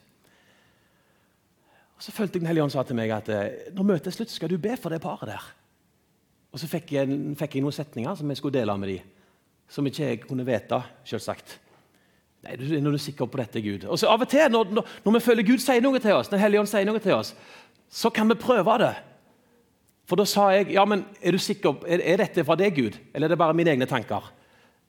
Og 1.97 2.03
Så 2.03 2.13
følte 2.13 2.37
jeg 2.37 2.41
Den 2.41 2.47
hellige 2.47 2.63
ånd 2.63 2.71
sa 2.71 2.83
til 2.83 2.95
meg 2.95 3.11
at 3.11 3.29
eh, 3.29 3.71
når 3.73 3.83
møtet 3.83 4.07
er 4.07 4.15
slutt, 4.15 4.31
skal 4.31 4.49
du 4.49 4.57
be 4.61 4.75
for 4.77 4.93
det 4.93 5.01
paret 5.01 5.29
der. 5.29 5.43
Og 6.53 6.59
Så 6.59 6.69
fikk 6.69 6.93
jeg, 6.93 7.07
fikk 7.37 7.55
jeg 7.55 7.65
noen 7.65 7.73
setninger 7.75 8.15
som 8.15 8.29
jeg 8.29 8.37
skulle 8.37 8.59
dele 8.59 8.77
med 8.77 8.89
dem, 8.89 9.15
som 9.67 9.85
ikke 9.85 10.03
jeg 10.03 10.21
kunne 10.27 10.45
vite. 10.45 10.81
Selvsagt. 11.03 11.59
Nei, 12.45 12.55
du, 12.55 12.65
Når 12.79 12.93
du 12.93 12.97
er 12.99 13.03
sikker 13.03 13.29
på 13.29 13.39
dette, 13.41 13.61
Gud. 13.61 13.87
Og 13.89 13.99
så 13.99 14.09
Av 14.11 14.21
og 14.21 14.29
til 14.29 14.51
når, 14.51 14.71
når, 14.77 14.95
når 15.05 15.17
vi 15.17 15.25
føler 15.25 15.47
Gud 15.47 15.63
sier 15.63 15.81
noe 15.83 15.99
til 16.03 16.17
oss, 16.17 16.29
Den 16.31 16.41
hellige 16.41 16.63
ånd 16.63 16.69
sier 16.71 16.87
noe 16.87 17.01
til 17.03 17.17
oss, 17.17 17.33
så 17.89 18.11
kan 18.13 18.29
vi 18.29 18.39
prøve 18.39 18.77
det. 18.83 18.95
For 20.07 20.19
da 20.19 20.23
sa 20.27 20.49
jeg 20.55 20.71
ja, 20.75 20.85
men 20.87 21.03
er 21.21 21.35
du 21.35 21.41
sikker, 21.41 21.81
er, 21.87 22.03
er 22.03 22.21
dette 22.21 22.45
fra 22.47 22.55
deg, 22.59 22.75
Gud, 22.75 22.99
eller 23.13 23.27
er 23.27 23.35
det 23.35 23.39
bare 23.41 23.55
mine 23.57 23.73
egne 23.73 23.87
tanker? 23.89 24.31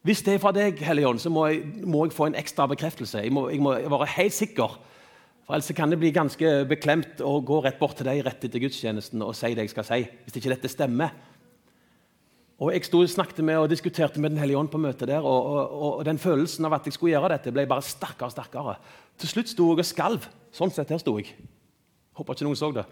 Hvis 0.07 0.23
det 0.23 0.37
er 0.37 0.43
fra 0.43 0.53
deg, 0.55 0.79
Hellige 0.87 1.09
Ånd, 1.11 1.19
så 1.21 1.31
må 1.33 1.49
jeg, 1.51 1.65
må 1.83 2.05
jeg, 2.07 2.15
få 2.15 2.29
en 2.29 2.37
ekstra 2.39 2.69
bekreftelse. 2.71 3.25
Jeg 3.25 3.35
må, 3.35 3.49
jeg 3.51 3.59
må, 3.61 3.75
være 3.75 4.07
helt 4.15 4.37
sikker. 4.37 4.77
For 5.43 5.57
Ellers 5.57 5.73
kan 5.75 5.91
det 5.91 5.99
bli 5.99 6.13
ganske 6.15 6.53
beklemt 6.71 7.23
å 7.25 7.41
gå 7.43 7.59
rett 7.65 7.81
bort 7.81 7.99
til 7.99 8.07
deg 8.07 8.23
rett 8.27 8.47
etter 8.47 8.63
gudstjenesten 8.63 9.25
og 9.27 9.35
si 9.37 9.51
det 9.57 9.67
jeg 9.67 9.73
skal 9.75 9.89
si. 9.89 9.99
Hvis 10.25 10.39
ikke 10.39 10.53
dette 10.55 10.71
stemmer. 10.71 11.17
Og 12.59 12.73
Jeg 12.75 12.89
stod, 12.89 13.07
snakket 13.07 13.45
med 13.47 13.57
og 13.57 13.71
diskuterte 13.71 14.21
med 14.21 14.31
Den 14.31 14.41
hellige 14.43 14.59
ånd 14.59 14.71
på 14.73 14.81
møtet 14.83 15.09
der, 15.09 15.23
og, 15.23 15.47
og, 15.47 15.83
og, 15.99 16.05
den 16.05 16.19
følelsen 16.19 16.67
av 16.67 16.75
at 16.75 16.87
jeg 16.87 16.97
skulle 16.97 17.15
gjøre 17.15 17.31
dette, 17.37 17.53
ble 17.55 17.69
bare 17.71 17.87
sterkere 17.87 18.27
og 18.27 18.35
sterkere. 18.35 18.75
Til 19.19 19.31
slutt 19.31 19.53
sto 19.53 19.69
jeg 19.71 19.85
og 19.85 19.87
skalv. 19.87 20.27
Sånn 20.55 20.73
sett 20.75 20.91
her 20.91 20.99
sto 20.99 21.15
jeg. 21.21 21.37
Håper 22.19 22.35
ikke 22.35 22.49
noen 22.49 22.59
så 22.59 22.73
det. 22.75 22.85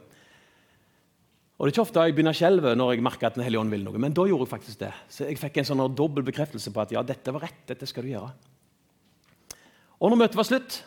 Og 1.57 1.65
Det 1.65 1.71
er 1.71 1.75
ikke 1.75 1.87
ofte 1.87 2.05
jeg 2.05 2.15
begynner 2.15 2.37
å 2.37 2.39
skjelve 2.39 2.75
når 2.77 2.93
jeg 2.93 3.03
merker 3.07 3.27
at 3.27 3.39
Den 3.39 3.47
hellige 3.47 3.65
ånd 3.65 3.73
vil 3.73 3.85
noe, 3.87 3.99
men 3.99 4.15
da 4.15 4.27
gjorde 4.29 4.47
jeg 4.47 4.55
faktisk 4.55 4.83
det. 4.85 4.93
Så 5.11 5.27
jeg 5.27 5.41
fikk 5.41 5.59
en 5.59 5.71
sånn 5.73 5.87
dobbel 5.99 6.27
bekreftelse 6.27 6.71
på 6.71 6.85
at 6.85 6.93
ja, 6.95 7.03
dette 7.03 7.35
var 7.35 7.49
rett. 7.49 7.63
dette 7.67 7.89
skal 7.91 8.07
du 8.07 8.13
gjøre. 8.13 8.31
Og 9.99 10.13
når 10.13 10.21
møtet 10.21 10.39
var 10.39 10.47
slutt, 10.47 10.83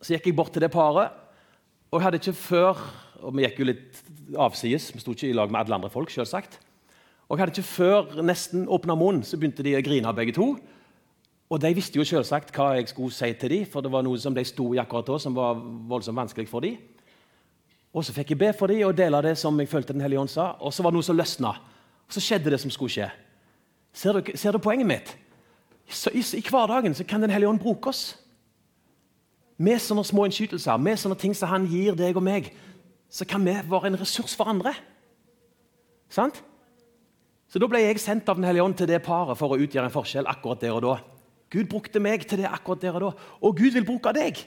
så 0.00 0.14
gikk 0.14 0.30
jeg 0.30 0.38
bort 0.38 0.54
til 0.56 0.64
det 0.64 0.72
paret. 0.74 1.12
Og 1.92 2.00
jeg 2.00 2.06
hadde 2.08 2.20
ikke 2.22 2.40
før 2.40 2.88
og 3.18 3.34
Vi 3.34 3.42
gikk 3.42 3.56
jo 3.58 3.66
litt 3.66 3.96
avsides, 4.38 4.92
vi 4.94 5.00
sto 5.02 5.10
ikke 5.10 5.26
i 5.26 5.34
lag 5.34 5.50
med 5.50 5.64
alle 5.64 5.74
andre 5.74 5.90
folk. 5.90 6.10
Selvsagt. 6.14 6.60
Og 7.28 7.36
jeg 7.36 7.42
hadde 7.42 7.52
ikke 7.58 7.68
før 7.68 8.22
nesten 8.24 8.68
åpna 8.72 8.96
munnen, 8.96 9.22
så 9.22 9.36
begynte 9.36 9.64
de 9.64 9.76
å 9.76 9.84
grine 9.84 10.12
begge 10.16 10.32
to. 10.36 10.54
Og 11.48 11.60
de 11.60 11.70
visste 11.76 12.00
jo 12.00 12.04
selvsagt 12.04 12.52
hva 12.56 12.74
jeg 12.76 12.90
skulle 12.90 13.12
si 13.12 13.28
til 13.40 13.52
dem, 13.52 13.66
for 13.68 13.84
det 13.84 13.92
var 13.92 14.04
noe 14.04 14.20
som 14.20 14.34
de 14.36 14.44
sto 14.48 14.70
i 14.74 14.80
akkurat 14.80 15.08
da, 15.08 15.18
som 15.20 15.36
var 15.36 15.60
voldsomt 15.88 16.16
vanskelig 16.16 16.48
for 16.48 16.64
dem. 16.64 16.76
Og 17.92 18.04
Så 18.04 18.12
fikk 18.12 18.30
jeg 18.30 18.38
be 18.38 18.52
for 18.52 18.68
dem 18.68 18.84
og 18.86 18.96
dele 18.96 19.22
det 19.24 19.38
som 19.38 19.58
jeg 19.60 19.68
følte 19.68 19.92
Den 19.92 20.00
hellige 20.04 20.20
ånd 20.20 20.28
sa. 20.28 20.52
Og 20.60 20.72
så 20.72 20.82
var 20.82 20.90
det 20.90 21.00
noe 21.00 21.08
som 21.08 21.16
løsna. 21.16 21.48
Og 22.06 22.12
så 22.12 22.20
skjedde 22.20 22.50
det 22.50 22.60
som 22.60 22.70
skulle 22.70 22.92
skje. 22.92 23.08
Ser 23.92 24.12
du, 24.12 24.36
ser 24.36 24.52
du 24.52 24.58
poenget 24.58 24.86
mitt? 24.86 25.16
Så 25.88 26.10
i, 26.12 26.20
i, 26.20 26.44
hverdagen 26.44 26.94
så 26.94 27.04
kan 27.04 27.22
Den 27.22 27.30
hellige 27.30 27.48
ånd 27.48 27.60
bruke 27.60 27.88
oss. 27.88 28.18
Med 29.58 29.80
sånne 29.80 30.04
små 30.04 30.28
innskytelser, 30.28 30.76
med 30.76 31.00
sånne 31.00 31.16
ting 31.18 31.34
som 31.34 31.48
han 31.48 31.66
gir 31.66 31.96
deg 31.98 32.16
og 32.16 32.22
meg, 32.22 32.52
så 33.10 33.24
kan 33.24 33.42
vi 33.44 33.56
være 33.66 33.88
en 33.88 33.98
ressurs 33.98 34.36
for 34.36 34.46
andre. 34.46 34.74
Sant? 36.08 36.44
Så 37.48 37.58
Da 37.58 37.68
ble 37.68 37.80
jeg 37.80 38.00
sendt 38.00 38.28
av 38.28 38.36
Den 38.36 38.44
hellige 38.44 38.64
ånd 38.64 38.76
til 38.76 38.88
det 38.90 39.02
paret 39.04 39.38
for 39.38 39.54
å 39.54 39.58
utgjøre 39.58 39.88
en 39.88 39.94
forskjell 39.94 40.28
akkurat 40.28 40.60
der 40.60 40.76
og 40.76 40.82
da. 40.84 40.98
Gud 41.48 41.68
brukte 41.70 42.00
meg 42.00 42.26
til 42.28 42.42
det 42.42 42.48
akkurat 42.50 42.80
der 42.82 42.96
og 42.98 43.00
da. 43.06 43.12
Og 43.40 43.56
Gud 43.56 43.72
vil 43.72 43.86
bruke 43.88 44.12
deg 44.12 44.42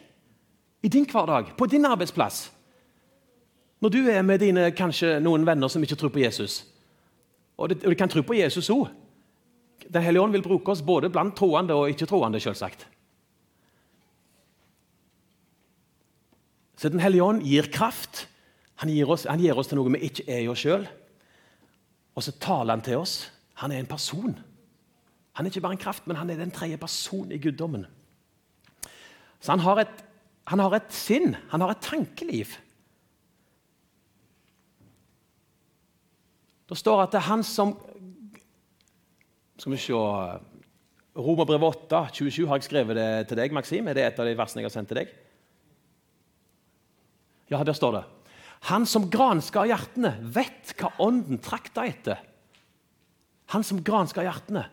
i 0.81 0.89
din 0.89 1.05
hverdag, 1.05 1.53
på 1.57 1.65
din 1.69 1.85
arbeidsplass. 1.85 2.51
Når 3.81 3.89
du 3.89 3.99
er 4.09 4.21
med 4.21 4.41
dine 4.41 4.69
kanskje 4.77 5.19
noen 5.21 5.45
venner 5.45 5.69
som 5.69 5.81
ikke 5.81 5.97
tror 5.97 6.13
på 6.13 6.21
Jesus, 6.21 6.63
og 7.57 7.69
de, 7.69 7.95
kan 7.97 8.09
tro 8.09 8.23
på 8.25 8.37
Jesus 8.37 8.69
òg 8.73 8.89
Den 9.81 10.01
hellige 10.01 10.21
ånd 10.21 10.33
vil 10.33 10.43
bruke 10.45 10.71
oss 10.71 10.81
både 10.85 11.09
blant 11.09 11.35
troende 11.35 11.73
og 11.73 11.89
ikke-troende, 11.89 12.39
selvsagt. 12.39 12.85
Så 16.77 16.89
Den 16.89 17.01
hellige 17.01 17.23
ånd 17.23 17.41
gir 17.41 17.65
kraft. 17.73 18.27
Han 18.81 18.89
gir, 18.89 19.09
oss, 19.09 19.25
han 19.25 19.41
gir 19.41 19.57
oss 19.57 19.67
til 19.69 19.77
noe 19.77 19.89
vi 19.93 20.05
ikke 20.05 20.25
er 20.29 20.45
i 20.45 20.47
oss 20.49 20.61
sjøl. 20.61 20.85
Og 22.15 22.23
så 22.25 22.33
taler 22.39 22.75
han 22.75 22.83
til 22.85 22.99
oss. 22.99 23.31
Han 23.61 23.71
er 23.71 23.79
en 23.79 23.89
person. 23.89 24.33
Han 25.37 25.45
er 25.45 25.51
ikke 25.51 25.63
bare 25.63 25.77
en 25.77 25.85
kraft, 25.85 26.07
men 26.07 26.19
han 26.19 26.29
er 26.29 26.39
den 26.39 26.51
tredje 26.51 26.77
personen 26.77 27.31
i 27.31 27.39
guddommen. 27.39 27.85
Så 29.39 29.51
han 29.51 29.63
har, 29.63 29.79
et, 29.85 30.03
han 30.47 30.59
har 30.59 30.75
et 30.75 30.93
sinn, 30.93 31.35
han 31.49 31.63
har 31.63 31.73
et 31.73 31.81
tankeliv. 31.81 32.57
Det 36.69 36.77
står 36.79 37.03
at 37.03 37.11
det 37.11 37.19
er 37.19 37.27
han 37.27 37.43
som 37.43 37.75
Skal 39.59 39.73
vi 39.75 39.77
se 39.77 39.97
Romerbrevet 41.11 41.83
8, 41.91 42.07
27 42.15 42.47
har 42.47 42.57
jeg 42.57 42.65
skrevet 42.69 42.95
det 42.95 43.27
til 43.27 43.37
deg, 43.37 43.51
Maksim. 43.53 43.87
Er 43.87 43.97
det 43.97 44.05
et 44.05 44.19
av 44.23 44.25
de 44.25 44.37
versene 44.39 44.63
jeg 44.63 44.69
har 44.69 44.73
sendt 44.73 44.89
til 44.89 45.01
deg? 45.01 45.11
Ja, 47.51 47.59
der 47.67 47.75
står 47.75 47.97
det. 47.97 48.03
Han 48.69 48.85
som 48.85 49.07
granskar 49.09 49.65
hjertene, 49.69 50.13
vet 50.21 50.75
hva 50.77 50.91
ånden 51.01 51.41
trakter 51.41 51.87
etter. 51.89 52.19
Han 53.55 53.65
som 53.65 53.81
granskar 53.83 54.27
hjertene. 54.27 54.67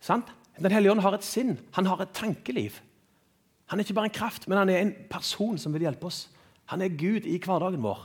Sant? 0.00 0.30
Den 0.58 0.74
hellige 0.74 0.94
ånd 0.94 1.04
har 1.04 1.14
et 1.14 1.26
sinn, 1.26 1.54
han 1.76 1.86
har 1.86 2.00
et 2.02 2.14
tankeliv. 2.16 2.80
Han 3.70 3.78
er 3.78 3.84
ikke 3.84 3.94
bare 3.98 4.08
en 4.10 4.16
kraft, 4.16 4.48
men 4.48 4.58
han 4.58 4.72
er 4.72 4.80
en 4.80 4.94
person 5.10 5.58
som 5.60 5.74
vil 5.74 5.84
hjelpe 5.84 6.08
oss. 6.08 6.24
Han 6.72 6.82
er 6.82 6.96
Gud 6.98 7.28
i 7.28 7.36
hverdagen 7.38 7.84
vår. 7.84 8.00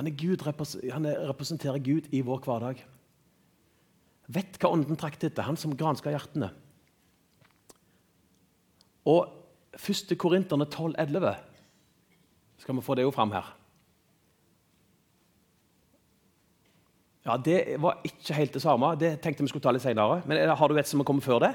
Han, 0.00 0.08
Gud, 0.16 0.42
han 0.42 1.06
representerer 1.28 1.78
Gud 1.84 2.08
i 2.10 2.22
vår 2.24 2.40
hverdag. 2.46 2.80
Vet 4.32 4.56
hva 4.58 4.72
Ånden 4.72 4.96
trakter 4.96 5.28
etter, 5.28 5.44
han 5.44 5.60
som 5.60 5.76
gransker 5.76 6.14
hjertene. 6.14 6.48
Og 9.12 9.28
1. 9.76 10.14
Korinterne 10.20 10.66
12,11 10.68 11.32
Skal 12.62 12.76
vi 12.78 12.84
få 12.86 12.96
det 12.96 13.04
jo 13.04 13.12
fram 13.14 13.32
her? 13.34 13.48
Ja, 17.24 17.36
Det 17.36 17.76
var 17.78 18.00
ikke 18.04 18.34
helt 18.34 18.54
det 18.54 18.62
samme. 18.62 18.94
Det 18.98 19.20
tenkte 19.22 19.44
vi 19.44 19.52
skulle 19.52 19.62
ta 19.62 19.70
litt 19.74 19.84
senere. 19.84 20.22
Men 20.26 20.48
har 20.48 20.68
du 20.68 20.78
et 20.78 20.88
som 20.88 21.00
har 21.00 21.06
kommet 21.06 21.24
før 21.24 21.38
det? 21.44 21.52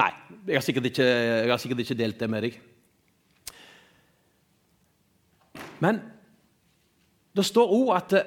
Nei, 0.00 0.10
jeg 0.46 0.56
har 0.56 0.64
sikkert 0.64 0.86
ikke, 0.88 1.04
jeg 1.04 1.50
har 1.50 1.60
sikkert 1.60 1.82
ikke 1.84 1.98
delt 1.98 2.20
det 2.20 2.30
med 2.30 2.46
deg. 2.46 2.56
Men 5.80 6.00
det 7.36 7.44
står 7.46 7.74
òg 7.76 7.92
at 7.96 8.14
det, 8.14 8.24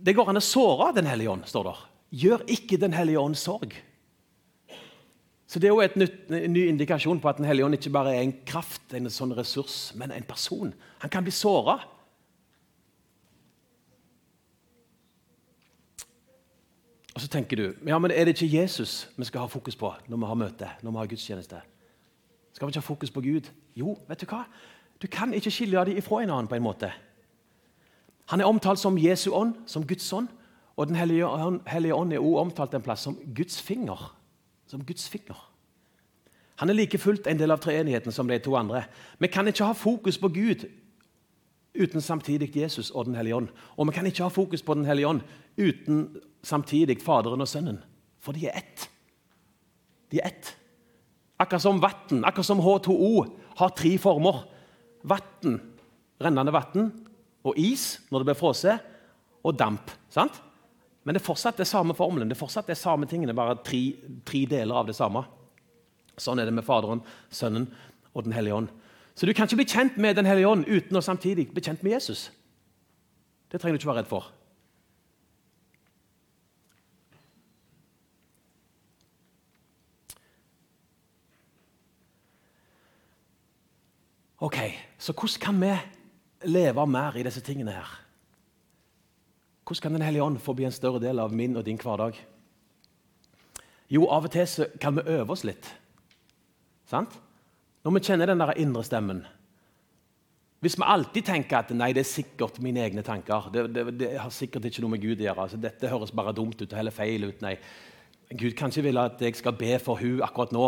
det 0.00 0.14
går 0.16 0.30
an 0.32 0.40
å 0.40 0.44
såre 0.44 0.90
Den 0.96 1.08
hellige 1.08 1.32
ånd. 1.32 1.44
står 1.48 1.68
der. 1.68 1.84
Gjør 2.10 2.44
ikke 2.48 2.80
Den 2.80 2.96
hellige 2.96 3.20
ånd 3.20 3.36
sorg. 3.36 3.76
Så 5.50 5.58
Det 5.58 5.66
er 5.66 5.74
jo 5.74 5.82
et 5.82 5.96
nytt, 5.98 6.30
en 6.30 6.52
ny 6.54 6.68
indikasjon 6.70 7.20
på 7.20 7.28
at 7.28 7.36
Den 7.36 7.46
hellige 7.46 7.66
ånd 7.66 7.74
ikke 7.74 7.92
bare 7.92 8.14
er 8.14 8.22
en 8.22 8.36
kraft, 8.46 8.94
en 8.94 9.10
sånn 9.10 9.34
ressurs, 9.36 9.92
men 9.98 10.12
en 10.14 10.22
person. 10.22 10.72
Han 11.02 11.10
kan 11.10 11.24
bli 11.26 11.32
såra. 11.34 11.80
Og 17.20 17.26
så 17.26 17.28
tenker 17.28 17.56
du 17.56 17.64
ja, 17.84 17.98
men 18.00 18.10
er 18.10 18.24
det 18.24 18.32
ikke 18.32 18.56
Jesus 18.62 19.10
vi 19.16 19.26
skal 19.28 19.42
ha 19.44 19.46
fokus 19.52 19.76
på 19.76 19.90
når 20.08 20.16
vi 20.16 20.28
har 20.28 20.36
møte, 20.40 20.68
når 20.80 20.90
vi 20.90 20.96
har 20.96 21.08
gudstjeneste? 21.10 21.58
Skal 22.56 22.66
vi 22.66 22.70
ikke 22.70 22.80
ha 22.80 22.86
fokus 22.86 23.10
på 23.10 23.20
Gud? 23.20 23.50
Jo, 23.76 23.98
vet 24.08 24.22
du 24.22 24.24
hva? 24.30 24.46
Du 25.02 25.04
kan 25.06 25.34
ikke 25.36 25.52
skille 25.52 25.84
dem 25.84 25.98
ifra 26.00 26.22
en 26.22 26.32
annen 26.32 26.48
på 26.48 26.56
en 26.56 26.64
måte. 26.64 26.88
Han 28.32 28.40
er 28.40 28.48
omtalt 28.48 28.80
som 28.80 28.96
Jesu 28.96 29.34
ånd, 29.36 29.52
som 29.66 29.84
Guds 29.84 30.12
ånd. 30.12 30.30
Og 30.76 30.86
Den 30.86 30.96
hellige 30.96 31.26
ånd, 31.28 31.60
hellige 31.68 31.94
ånd 31.94 32.12
er 32.12 32.24
også 32.24 32.40
omtalt 32.40 32.74
en 32.74 32.88
plass 32.88 33.04
som 33.04 33.18
Guds 33.36 33.60
finger. 33.60 34.16
Som 34.66 34.84
Guds 34.84 35.08
finger. 35.08 35.36
Han 36.56 36.70
er 36.70 36.74
like 36.74 36.98
fullt 36.98 37.26
en 37.26 37.38
del 37.38 37.52
av 37.52 37.60
treenigheten 37.60 38.12
som 38.12 38.28
de 38.28 38.38
to 38.38 38.56
andre. 38.56 38.86
Vi 39.18 39.26
kan 39.26 39.48
ikke 39.48 39.68
ha 39.68 39.76
fokus 39.76 40.16
på 40.18 40.32
Gud 40.32 40.64
uten 41.74 42.00
samtidig 42.00 42.56
Jesus 42.56 42.90
og 42.90 43.06
Den 43.06 43.14
hellige 43.14 43.36
ånd. 43.36 43.48
Og 43.76 43.86
vi 43.86 43.92
kan 43.92 44.06
ikke 44.06 44.22
ha 44.22 44.28
fokus 44.28 44.62
på 44.62 44.74
Den 44.74 44.84
hellige 44.84 45.08
ånd 45.08 45.20
uten 45.58 46.16
samtidig 46.42 47.00
Faderen 47.02 47.40
og 47.40 47.48
Sønnen. 47.48 47.82
For 48.20 48.32
de 48.32 48.46
er 48.46 48.58
ett. 48.58 48.88
De 50.10 50.20
er 50.20 50.26
ett. 50.26 50.56
Akkurat 51.40 51.62
som 51.62 51.80
vann, 51.80 52.24
akkurat 52.24 52.46
som 52.46 52.60
H2O, 52.60 53.36
har 53.56 53.68
tre 53.76 53.96
former. 53.98 54.44
Vann, 55.02 55.60
rennende 56.20 56.52
vann, 56.52 56.90
og 57.44 57.56
is 57.56 58.00
når 58.10 58.20
det 58.20 58.28
blir 58.28 58.40
frosset, 58.40 58.86
og 59.40 59.56
damp. 59.56 59.90
sant? 60.12 60.42
Men 61.04 61.16
det 61.16 61.22
er 61.22 61.30
fortsatt 61.30 61.56
det 61.56 61.68
samme 61.68 61.94
formelen, 61.96 62.28
det 62.28 62.36
er 62.36 62.42
fortsatt 62.42 62.68
det 62.68 62.76
samme 62.76 63.08
tingene, 63.08 63.32
bare 63.32 63.56
tre, 63.64 63.80
deler 64.28 64.76
av 64.76 64.90
det 64.90 64.98
samme. 64.98 65.24
Sånn 66.20 66.38
er 66.38 66.50
det 66.50 66.52
med 66.52 66.66
Faderen, 66.66 67.00
Sønnen 67.32 67.70
og 68.12 68.26
Den 68.26 68.36
hellige 68.36 68.58
ånd. 68.58 68.68
Så 69.20 69.26
du 69.26 69.32
kan 69.36 69.44
ikke 69.44 69.56
bli 69.56 69.68
kjent 69.68 69.98
med 70.00 70.14
Den 70.16 70.24
hellige 70.24 70.48
ånd 70.48 70.62
uten 70.64 70.96
å 70.96 71.00
samtidig 71.04 71.50
bli 71.52 71.60
kjent 71.60 71.82
med 71.84 71.92
Jesus. 71.92 72.30
Det 73.52 73.60
trenger 73.60 73.76
du 73.76 73.82
ikke 73.82 73.90
være 73.90 74.00
redd 74.00 74.08
for. 74.08 74.30
Ok, 84.40 84.56
Så 84.98 85.12
hvordan 85.12 85.40
kan 85.40 85.60
vi 85.60 85.76
leve 86.48 86.86
mer 86.86 87.16
i 87.16 87.22
disse 87.22 87.40
tingene 87.40 87.76
her? 87.76 88.00
Hvordan 89.66 89.82
kan 89.82 89.92
Den 89.92 90.02
hellige 90.02 90.22
ånd 90.22 90.38
få 90.38 90.52
bli 90.52 90.64
en 90.64 90.72
større 90.72 91.00
del 91.00 91.18
av 91.18 91.32
min 91.32 91.56
og 91.56 91.66
din 91.66 91.76
hverdag? 91.76 92.16
Jo, 93.90 94.08
av 94.08 94.24
og 94.24 94.30
til 94.30 94.66
kan 94.80 94.96
vi 94.96 95.02
øve 95.04 95.30
oss 95.30 95.44
litt. 95.44 95.76
Sant? 96.86 97.20
Når 97.84 97.94
vi 97.96 98.02
kjenner 98.04 98.28
den 98.28 98.42
der 98.42 98.58
indre 98.60 98.82
stemmen. 98.84 99.22
Hvis 100.60 100.76
vi 100.76 100.84
alltid 100.84 101.24
tenker 101.24 101.62
at 101.62 101.70
nei, 101.72 101.94
det 101.96 102.02
er 102.02 102.10
sikkert 102.10 102.58
mine 102.60 102.82
egne 102.84 103.02
tanker 103.02 103.48
Det, 103.52 103.62
det, 103.72 103.84
det 104.02 104.10
har 104.20 104.32
sikkert 104.34 104.66
ikke 104.68 104.82
noe 104.84 104.92
med 104.92 105.00
Gud 105.00 105.22
å 105.22 105.24
gjøre. 105.24 105.46
Altså, 105.46 105.60
dette 105.60 105.88
høres 105.88 106.12
bare 106.12 106.34
dumt 106.36 106.60
ut 106.60 106.68
og 106.68 106.76
heller 106.76 106.92
feil 106.92 107.24
ut. 107.30 107.40
Nei, 107.40 107.54
Gud 108.30 108.52
kan 108.58 108.68
ikke 108.68 108.84
ville 108.90 109.06
at 109.08 109.22
jeg 109.24 109.38
skal 109.40 109.56
be 109.56 109.78
for 109.80 109.96
hun 110.02 110.20
akkurat 110.22 110.52
nå. 110.52 110.66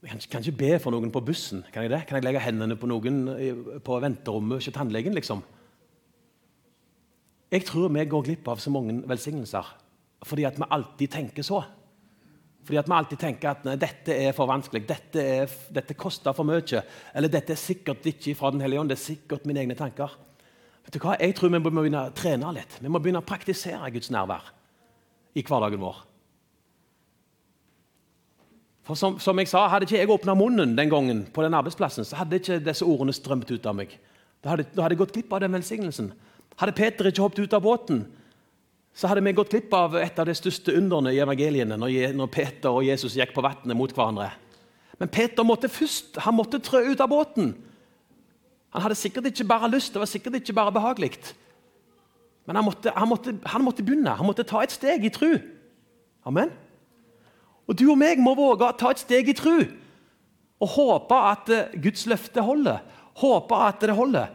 Jeg 0.00 0.12
kan, 0.12 0.20
kan 0.34 0.44
ikke 0.44 0.60
be 0.60 0.74
for 0.84 0.92
noen 0.92 1.12
på 1.12 1.24
bussen. 1.24 1.64
Kan 1.72 1.86
jeg 1.86 1.94
det? 1.94 2.02
Kan 2.08 2.20
jeg 2.20 2.28
legge 2.28 2.44
hendene 2.44 2.76
på 2.76 2.88
noen 2.88 3.24
på 3.84 3.98
venterommet 4.04 4.60
hos 4.60 4.68
tannlegen? 4.76 5.16
liksom? 5.16 5.40
Jeg 7.50 7.64
tror 7.66 7.88
vi 7.90 8.04
går 8.06 8.28
glipp 8.28 8.48
av 8.52 8.60
så 8.62 8.70
mange 8.70 9.00
velsignelser 9.08 9.76
fordi 10.28 10.44
at 10.44 10.58
vi 10.60 10.66
alltid 10.68 11.08
tenker 11.08 11.42
så. 11.42 11.62
Fordi 12.66 12.78
at 12.78 12.88
vi 12.90 12.96
alltid 12.96 13.20
tenker 13.20 13.50
at 13.50 13.62
nei, 13.66 13.76
dette 13.80 14.14
er 14.14 14.34
for 14.36 14.50
vanskelig, 14.50 14.82
dette, 14.88 15.22
er, 15.22 15.54
dette, 15.72 15.96
koster 15.98 16.34
for 16.36 16.46
mye. 16.46 16.82
Eller 17.16 17.32
dette 17.32 17.54
er 17.54 17.60
sikkert 17.60 18.04
ikke 18.06 18.36
fra 18.38 18.52
Den 18.52 18.60
hellige 18.64 18.82
ånd, 18.82 18.92
det 18.92 18.98
er 18.98 19.06
sikkert 19.06 19.46
mine 19.48 19.62
egne 19.64 19.78
tanker. 19.78 20.12
Vet 20.84 20.94
du 20.96 21.00
hva? 21.02 21.16
Jeg 21.20 21.34
tror 21.38 21.52
vi 21.52 21.58
må 21.58 21.72
begynne 21.72 22.06
å 22.08 22.14
trene 22.16 22.52
litt. 22.56 22.76
Vi 22.80 22.92
må 22.92 23.00
begynne 23.00 23.22
å 23.24 23.26
praktisere 23.26 23.90
Guds 23.94 24.12
nærvær 24.12 24.52
i 25.38 25.44
hverdagen 25.46 25.82
vår. 25.82 26.04
For 28.86 28.98
som, 28.98 29.18
som 29.22 29.38
jeg 29.38 29.48
sa, 29.50 29.66
Hadde 29.70 29.86
ikke 29.86 30.00
jeg 30.00 30.10
åpna 30.10 30.34
munnen 30.34 30.72
den 30.76 30.90
gangen, 30.90 31.26
på 31.32 31.44
den 31.44 31.54
arbeidsplassen, 31.56 32.06
så 32.06 32.22
hadde 32.22 32.40
ikke 32.40 32.60
disse 32.64 32.86
ordene 32.86 33.14
strømt 33.14 33.50
ut 33.52 33.68
av 33.68 33.76
meg. 33.78 33.92
Da 34.42 34.54
hadde, 34.54 34.66
da 34.72 34.84
hadde 34.84 34.96
jeg 34.96 35.02
gått 35.04 35.14
glipp 35.14 35.34
av 35.36 35.44
den 35.44 35.54
velsignelsen. 35.54 36.10
Hadde 36.60 36.76
Peter 36.76 37.08
ikke 37.08 37.22
hoppet 37.22 37.44
ut 37.44 37.56
av 37.56 37.64
båten, 37.64 38.04
så 38.94 39.08
hadde 39.08 39.22
vi 39.24 39.32
gått 39.36 39.52
glipp 39.52 39.74
av 39.76 39.94
et 40.00 40.18
av 40.18 40.26
de 40.26 40.34
største 40.36 40.74
underne 40.76 41.12
i 41.14 41.20
evangeliene 41.22 41.78
når 41.78 42.30
Peter 42.32 42.72
og 42.74 42.84
Jesus 42.84 43.16
gikk 43.16 43.32
på 43.36 43.44
vannet 43.44 43.76
mot 43.78 43.92
hverandre. 43.94 44.32
Men 45.00 45.12
Peter 45.12 45.46
måtte 45.46 45.70
først 45.72 46.18
han 46.26 46.36
måtte 46.36 46.60
trø 46.60 46.82
ut 46.90 47.00
av 47.00 47.08
båten. 47.08 47.54
Han 48.74 48.84
hadde 48.84 48.98
sikkert 48.98 49.30
ikke 49.30 49.48
bare 49.48 49.70
lyst, 49.72 49.94
det 49.94 50.02
var 50.02 50.10
sikkert 50.10 50.36
ikke 50.40 50.56
bare 50.58 50.74
behagelig. 50.74 51.14
Men 52.46 52.58
han 52.58 52.66
måtte, 52.66 52.92
han, 52.94 53.08
måtte, 53.08 53.34
han 53.46 53.64
måtte, 53.64 53.84
begynne. 53.86 54.16
Han 54.18 54.26
måtte 54.26 54.46
ta 54.46 54.62
et 54.64 54.74
steg 54.74 55.04
i 55.06 55.12
tru. 55.14 55.38
Amen. 56.26 56.52
Og 57.70 57.78
du 57.78 57.86
og 57.92 57.98
meg 58.00 58.20
må 58.20 58.34
våge 58.34 58.66
å 58.66 58.76
ta 58.76 58.90
et 58.90 59.02
steg 59.02 59.30
i 59.30 59.36
tru 59.38 59.62
og 60.60 60.72
håpe 60.74 61.16
at 61.30 61.50
eh, 61.54 61.76
Guds 61.80 62.04
løfte 62.10 62.42
holder. 62.44 62.82
Håpe 63.20 63.56
at 63.56 63.80
det 63.86 63.96
holder. 63.96 64.34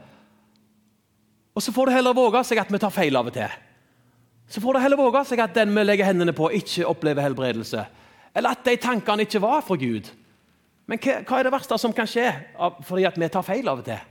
Og 1.55 1.63
Så 1.63 1.73
får 1.75 1.87
du 1.87 1.95
heller 1.95 2.17
våge 2.17 2.41
seg 2.47 2.59
at 2.59 2.71
vi 2.73 2.81
tar 2.81 2.93
feil 2.93 3.15
av 3.15 3.29
og 3.29 3.35
til. 3.35 3.51
Så 4.47 4.61
får 4.61 4.73
det 4.73 4.81
heller 4.83 4.99
våge 4.99 5.23
seg 5.25 5.41
at 5.41 5.55
den 5.57 5.73
vi 5.73 5.83
legger 5.83 6.05
hendene 6.05 6.33
på, 6.35 6.51
ikke 6.53 6.87
opplever 6.87 7.25
helbredelse. 7.25 7.85
Eller 8.35 8.53
at 8.53 8.65
de 8.65 8.75
tankene 8.77 9.25
ikke 9.25 9.41
var 9.41 9.63
fra 9.65 9.77
Gud. 9.79 10.11
Men 10.85 11.01
hva, 11.01 11.21
hva 11.25 11.39
er 11.39 11.47
det 11.47 11.55
verste 11.55 11.77
som 11.81 11.93
kan 11.95 12.09
skje 12.09 12.27
fordi 12.85 13.07
at 13.09 13.17
vi 13.17 13.29
tar 13.33 13.45
feil 13.45 13.71
av 13.71 13.81
og 13.81 13.87
til? 13.87 14.01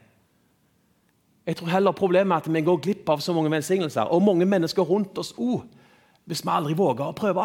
Jeg 1.45 1.59
tror 1.59 1.75
heller 1.75 1.93
problemet 1.93 2.33
er 2.33 2.41
at 2.41 2.55
vi 2.55 2.65
går 2.65 2.81
glipp 2.83 3.11
av 3.13 3.21
så 3.21 3.35
mange 3.37 3.53
velsignelser, 3.53 4.09
og 4.09 4.25
mange 4.25 4.47
mennesker 4.49 4.83
rundt 4.83 5.19
oss 5.21 5.35
òg, 5.37 5.67
hvis 6.25 6.41
vi 6.41 6.51
aldri 6.51 6.75
våger 6.75 7.05
å 7.05 7.17
prøve. 7.17 7.45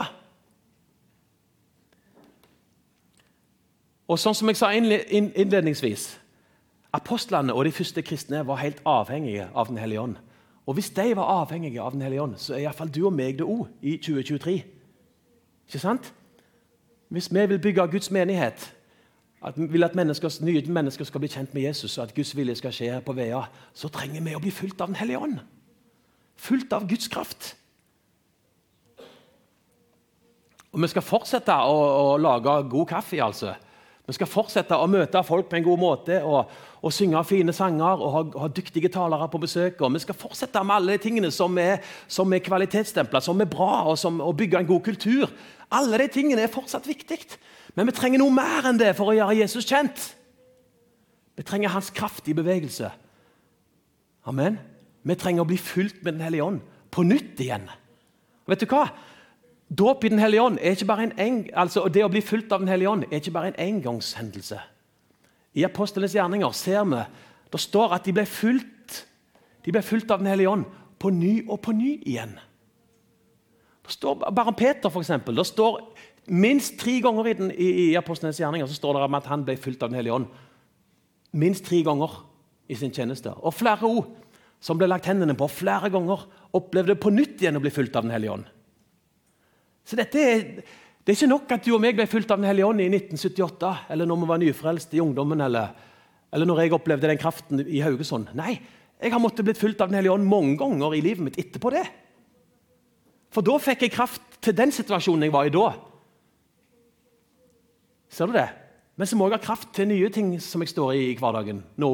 Og 4.10 4.18
sånn 4.18 4.38
som 4.38 4.50
jeg 4.50 4.58
sa 4.58 4.72
innledningsvis 4.74 6.16
Apostlene 6.96 7.54
og 7.54 7.68
de 7.68 7.74
første 7.76 8.02
kristne 8.02 8.40
var 8.48 8.64
helt 8.64 8.80
avhengige 8.88 9.46
av 9.54 9.68
Den 9.70 9.78
hellige 9.78 10.02
ånd. 10.02 10.16
Og 10.70 10.74
Hvis 10.74 10.90
de 10.90 11.16
var 11.16 11.24
avhengige 11.24 11.82
av 11.82 11.92
Den 11.92 12.02
hellige 12.02 12.22
ånd, 12.22 12.36
så 12.38 12.54
er 12.54 12.60
iallfall 12.60 12.92
du 12.94 13.06
og 13.08 13.14
meg 13.14 13.40
det 13.40 13.46
òg 13.46 13.64
i 13.82 13.96
2023. 13.98 14.52
Ikke 15.66 15.80
sant? 15.82 16.12
Hvis 17.10 17.32
vi 17.34 17.46
vil 17.50 17.60
bygge 17.60 17.88
Guds 17.88 18.12
menighet, 18.12 18.76
at 19.42 19.58
vi 19.58 19.66
vil 19.66 19.84
at 19.84 19.96
mennesker, 19.96 20.30
nye 20.46 20.62
mennesker 20.68 21.06
skal 21.10 21.24
bli 21.24 21.30
kjent 21.34 21.54
med 21.54 21.62
Jesus, 21.62 21.98
og 21.98 22.04
at 22.04 22.14
Guds 22.14 22.36
vilje 22.38 22.56
skal 22.56 22.76
skje 22.76 22.92
her 22.92 23.02
på 23.02 23.16
Vea, 23.18 23.42
så 23.74 23.90
trenger 23.90 24.22
vi 24.22 24.36
å 24.38 24.44
bli 24.44 24.52
fulgt 24.52 24.82
av 24.82 24.92
Den 24.92 25.00
hellige 25.00 25.18
ånd. 25.18 25.40
Fulgt 26.38 26.74
av 26.74 26.86
Guds 26.90 27.08
kraft. 27.08 27.56
Og 30.72 30.82
Vi 30.82 30.88
skal 30.94 31.02
fortsette 31.02 31.56
å, 31.66 31.82
å 32.14 32.18
lage 32.18 32.60
god 32.70 32.88
kaffe. 32.94 33.24
altså. 33.24 33.56
Vi 34.10 34.16
skal 34.18 34.30
fortsette 34.30 34.74
å 34.74 34.88
møte 34.90 35.22
folk 35.22 35.52
på 35.52 35.60
en 35.60 35.66
god 35.68 35.82
måte 35.82 36.16
og, 36.26 36.50
og 36.82 36.94
synge 36.94 37.22
fine 37.30 37.54
sanger 37.54 38.02
og 38.02 38.14
ha, 38.16 38.22
ha, 38.42 38.48
dyktige 38.50 38.90
talere 38.90 39.28
på 39.30 39.42
besøk. 39.44 39.84
Og 39.86 39.94
vi 39.94 40.02
skal 40.02 40.18
fortsette 40.18 40.64
med 40.66 40.80
alle 40.80 40.96
de 40.96 41.04
tingene 41.04 41.30
som 41.34 41.54
er, 41.62 41.84
som 42.10 42.34
er 42.34 42.42
kvalitetsstempla, 42.42 43.22
som 43.22 43.44
er 43.44 43.50
bra, 43.52 43.84
og 43.92 44.00
som 44.02 44.18
å 44.26 44.32
bygge 44.34 44.64
en 44.64 44.70
god 44.72 44.82
kultur. 44.88 45.30
Alle 45.78 46.00
de 46.02 46.08
tingene 46.16 46.42
er 46.42 46.50
fortsatt 46.50 46.90
viktig, 46.90 47.20
men 47.78 47.86
vi 47.86 47.94
trenger 48.00 48.24
noe 48.24 48.34
mer 48.34 48.66
enn 48.72 48.82
det 48.82 48.96
for 48.98 49.12
å 49.12 49.16
gjøre 49.20 49.38
Jesus 49.44 49.70
kjent. 49.70 50.08
Vi 51.38 51.46
trenger 51.46 51.76
hans 51.76 51.94
kraft 51.94 52.26
i 52.28 52.36
bevegelse. 52.36 52.90
Amen. 54.28 54.58
Vi 55.06 55.20
trenger 55.22 55.46
å 55.46 55.52
bli 55.52 55.60
fylt 55.62 56.02
med 56.02 56.18
Den 56.18 56.26
hellige 56.26 56.50
ånd 56.50 56.66
på 56.90 57.06
nytt 57.06 57.38
igjen. 57.46 57.70
Vet 58.50 58.66
du 58.66 58.72
hva? 58.74 58.88
Dåp 59.70 60.04
i 60.04 60.10
Den 60.10 60.20
hellige 60.20 60.42
ånd 60.42 60.58
er 60.62 60.74
ikke 60.74 60.90
bare 60.90 61.04
en, 61.04 61.14
en 61.20 61.40
altså 61.54 61.86
Det 61.94 62.02
å 62.04 62.10
bli 62.10 62.22
fulgt 62.26 62.52
av 62.52 62.64
Den 62.64 62.72
hellige 62.72 62.90
ånd 62.90 63.06
er 63.10 63.20
ikke 63.22 63.36
bare 63.36 63.52
en 63.52 63.60
engangshendelse. 63.62 64.58
I 65.54 65.66
apostlenes 65.66 66.16
gjerninger 66.16 66.52
ser 66.58 66.86
vi 66.90 67.04
det 67.50 67.60
står 67.62 67.94
at 67.94 68.06
de 68.06 68.14
ble 68.14 68.26
fulgt 68.30 69.06
de 69.66 69.74
ble 69.74 69.82
fulgt 69.86 70.12
av 70.12 70.22
Den 70.22 70.30
hellige 70.32 70.50
ånd 70.50 70.66
på 71.00 71.12
ny 71.14 71.44
og 71.48 71.60
på 71.62 71.74
ny 71.76 71.98
igjen. 72.08 72.36
Det 73.86 73.94
står 73.96 74.22
bare 74.36 74.54
Peter, 74.54 74.90
for 74.90 75.02
eksempel. 75.02 75.36
Det 75.36 75.48
står 75.48 75.82
Minst 76.30 76.76
tre 76.78 77.00
ganger 77.02 77.26
i, 77.26 77.34
den, 77.34 77.48
i, 77.50 77.68
i 77.90 77.96
apostlenes 77.98 78.38
gjerninger 78.38 78.68
så 78.70 78.76
står 78.78 79.00
det 79.00 79.18
at 79.18 79.30
han 79.32 79.44
ble 79.48 79.56
fulgt 79.58 79.82
av 79.82 79.90
Den 79.90 79.98
hellige 79.98 80.14
ånd. 80.14 80.28
Minst 81.34 81.66
tre 81.66 81.80
ganger 81.86 82.20
i 82.70 82.78
sin 82.78 82.94
tjeneste. 82.94 83.34
Og 83.34 83.56
flere 83.58 83.90
ord 83.90 84.12
som 84.62 84.78
ble 84.78 84.90
lagt 84.92 85.08
hendene 85.10 85.34
på 85.38 85.48
flere 85.50 85.90
ganger, 85.90 86.28
opplevde 86.54 86.98
på 87.02 87.10
nytt 87.14 87.42
igjen 87.42 87.58
å 87.58 87.64
bli 87.64 87.74
fulgt 87.74 87.98
av 87.98 88.06
Den 88.06 88.14
hellige 88.14 88.36
ånd. 88.36 88.46
Så 89.90 89.98
dette 89.98 90.22
er, 90.22 90.44
Det 91.00 91.16
er 91.16 91.18
ikke 91.18 91.32
nok 91.32 91.52
at 91.56 91.64
du 91.66 91.72
og 91.74 91.80
meg 91.82 91.96
ble 91.98 92.06
fulgt 92.06 92.30
av 92.30 92.38
Den 92.38 92.46
hellige 92.46 92.68
ånd 92.68 92.84
i 92.84 92.90
1978, 92.92 93.70
eller 93.90 94.06
når 94.06 94.20
vi 94.20 94.28
var 94.30 94.42
nyfrelst 94.44 94.92
i 94.94 95.00
ungdommen, 95.02 95.42
eller, 95.42 95.72
eller 96.30 96.46
når 96.46 96.62
jeg 96.62 96.74
opplevde 96.76 97.10
den 97.10 97.18
kraften 97.18 97.64
i 97.66 97.82
Haugesund. 97.82 98.30
Nei, 98.38 98.60
jeg 99.02 99.14
har 99.16 99.24
måttet 99.24 99.48
blitt 99.48 99.58
fulgt 99.58 99.82
av 99.82 99.90
Den 99.90 99.98
hellige 99.98 100.14
ånd 100.14 100.30
mange 100.30 100.58
ganger 100.60 100.94
i 100.94 101.02
livet 101.02 101.26
mitt 101.26 101.40
etterpå 101.42 101.72
det. 101.74 101.88
For 103.34 103.46
da 103.46 103.58
fikk 103.62 103.88
jeg 103.88 103.96
kraft 103.96 104.22
til 104.44 104.54
den 104.58 104.74
situasjonen 104.76 105.26
jeg 105.26 105.34
var 105.34 105.50
i 105.50 105.56
da. 105.56 105.66
Ser 108.14 108.30
du 108.30 108.38
det? 108.38 108.48
Men 109.00 109.10
så 109.10 109.18
må 109.18 109.30
jeg 109.30 109.40
ha 109.40 109.44
kraft 109.44 109.74
til 109.74 109.90
nye 109.90 110.14
ting 110.14 110.34
som 110.44 110.62
jeg 110.62 110.74
står 110.76 110.94
i 110.94 111.04
i 111.10 111.18
hverdagen. 111.18 111.64
Nå. 111.80 111.92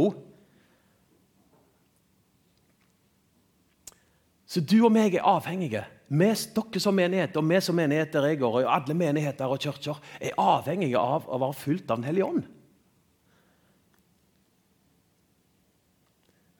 Så 4.49 4.63
du 4.63 4.81
og 4.81 4.91
meg 4.95 5.15
er 5.15 5.27
avhengige. 5.27 5.85
Vi, 6.07 6.27
dere 6.55 6.81
som 6.81 6.95
menighet, 6.95 7.37
og 7.37 7.47
vi 7.49 7.59
som 7.61 7.75
menighet 7.75 8.13
der 8.13 8.27
jeg 8.29 8.39
går, 8.39 8.59
og 8.61 8.73
alle 8.75 8.93
menigheter 8.93 9.49
og 9.49 9.59
kirker, 9.59 9.97
er 10.21 10.37
avhengige 10.37 11.01
av 11.01 11.25
å 11.25 11.39
være 11.41 11.57
fylt 11.57 11.89
av 11.89 11.97
Den 11.97 12.09
hellige 12.09 12.25
ånd. 12.25 12.43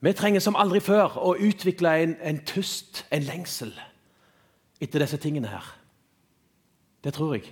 Vi 0.00 0.12
trenger 0.12 0.42
som 0.44 0.58
aldri 0.58 0.80
før 0.84 1.16
å 1.18 1.36
utvikle 1.40 1.94
en, 2.02 2.16
en 2.20 2.40
tyst, 2.46 3.04
en 3.10 3.24
lengsel, 3.26 3.72
etter 4.82 5.02
disse 5.02 5.18
tingene 5.22 5.50
her. 5.50 5.70
Det 7.02 7.14
tror 7.16 7.36
jeg. 7.38 7.48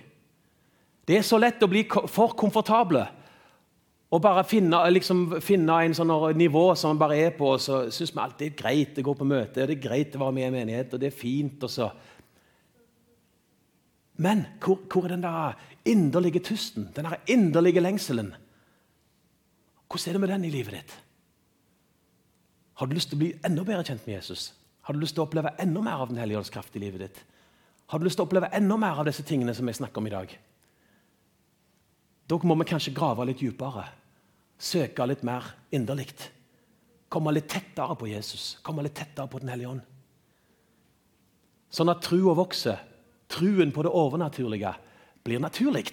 Det 1.07 1.17
er 1.17 1.25
så 1.25 1.39
lett 1.39 1.63
å 1.63 1.69
bli 1.69 1.85
for 2.11 2.35
komfortable 2.37 3.05
og 4.13 4.21
bare 4.21 4.43
finne, 4.47 4.79
liksom, 4.93 5.23
finne 5.41 5.77
en 5.83 5.95
sånn 5.97 6.11
nivå 6.37 6.65
som 6.77 6.93
man 6.93 7.01
bare 7.01 7.17
er 7.25 7.31
på. 7.35 7.55
og 7.55 7.61
Så 7.61 7.85
syns 7.91 8.13
vi 8.13 8.21
alltid 8.21 8.43
det 8.45 8.51
er 8.53 8.59
greit 8.61 8.99
å 9.01 9.05
gå 9.07 9.15
på 9.17 9.27
møte, 9.27 9.65
det 9.65 9.77
er 9.77 9.87
greit 9.87 10.15
å 10.15 10.21
være 10.21 10.35
med 10.35 10.43
i 10.43 10.47
en 10.47 10.57
menighet, 10.59 10.93
og 10.93 11.01
det 11.01 11.09
er 11.09 11.17
fint. 11.17 11.63
og 11.63 11.71
så. 11.73 11.89
Men 14.21 14.45
hvor, 14.63 14.79
hvor 14.91 15.07
er 15.07 15.15
den 15.15 15.25
der 15.25 15.57
inderlige 15.85 16.39
tusten, 16.39 16.91
den 16.95 17.09
der 17.09 17.17
inderlige 17.27 17.83
lengselen? 17.83 18.33
Hvordan 19.89 20.09
er 20.09 20.13
det 20.13 20.21
med 20.21 20.33
den 20.33 20.45
i 20.45 20.53
livet 20.53 20.77
ditt? 20.77 20.95
Har 22.75 22.87
du 22.87 22.95
lyst 22.95 23.09
til 23.09 23.17
å 23.17 23.23
bli 23.23 23.33
enda 23.47 23.63
bedre 23.63 23.85
kjent 23.87 24.05
med 24.07 24.17
Jesus? 24.17 24.49
Har 24.85 24.93
du 24.93 24.99
lyst 25.01 25.15
til 25.15 25.23
å 25.23 25.27
oppleve 25.27 25.55
enda 25.59 25.81
mer 25.81 26.01
av 26.03 26.09
Den 26.11 26.19
hellige 26.21 26.37
ånds 26.37 26.51
kraft 26.53 26.75
i 26.75 26.81
livet 26.83 27.07
ditt? 27.07 27.21
Har 27.87 27.99
du 27.99 28.05
lyst 28.05 28.19
til 28.19 28.25
å 28.25 28.27
oppleve 28.27 28.51
enda 28.53 28.77
mer 28.77 28.99
av 28.99 29.07
disse 29.07 29.23
tingene 29.25 29.53
som 29.55 29.67
jeg 29.67 29.79
snakker 29.79 30.01
om 30.01 30.07
i 30.09 30.13
dag? 30.13 30.33
Da 32.25 32.37
må 32.41 32.57
vi 32.57 32.67
kanskje 32.69 32.93
grave 32.95 33.27
litt 33.29 33.41
dypere, 33.43 33.85
søke 34.57 35.05
litt 35.05 35.21
mer 35.27 35.45
inderlig. 35.75 36.09
Komme 37.11 37.33
litt 37.35 37.47
tettere 37.51 37.95
på 37.99 38.09
Jesus, 38.09 38.55
komme 38.65 38.83
litt 38.85 38.95
tettere 38.97 39.29
på 39.29 39.39
Den 39.43 39.51
hellige 39.53 39.75
ånd. 39.75 39.83
Sånn 41.69 41.91
at 41.91 42.01
trua 42.05 42.33
vokser, 42.37 42.79
truen 43.29 43.73
på 43.75 43.83
det 43.85 43.91
overnaturlige 43.93 44.73
blir 45.25 45.41
naturlig. 45.43 45.91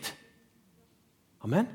Amen. 1.42 1.68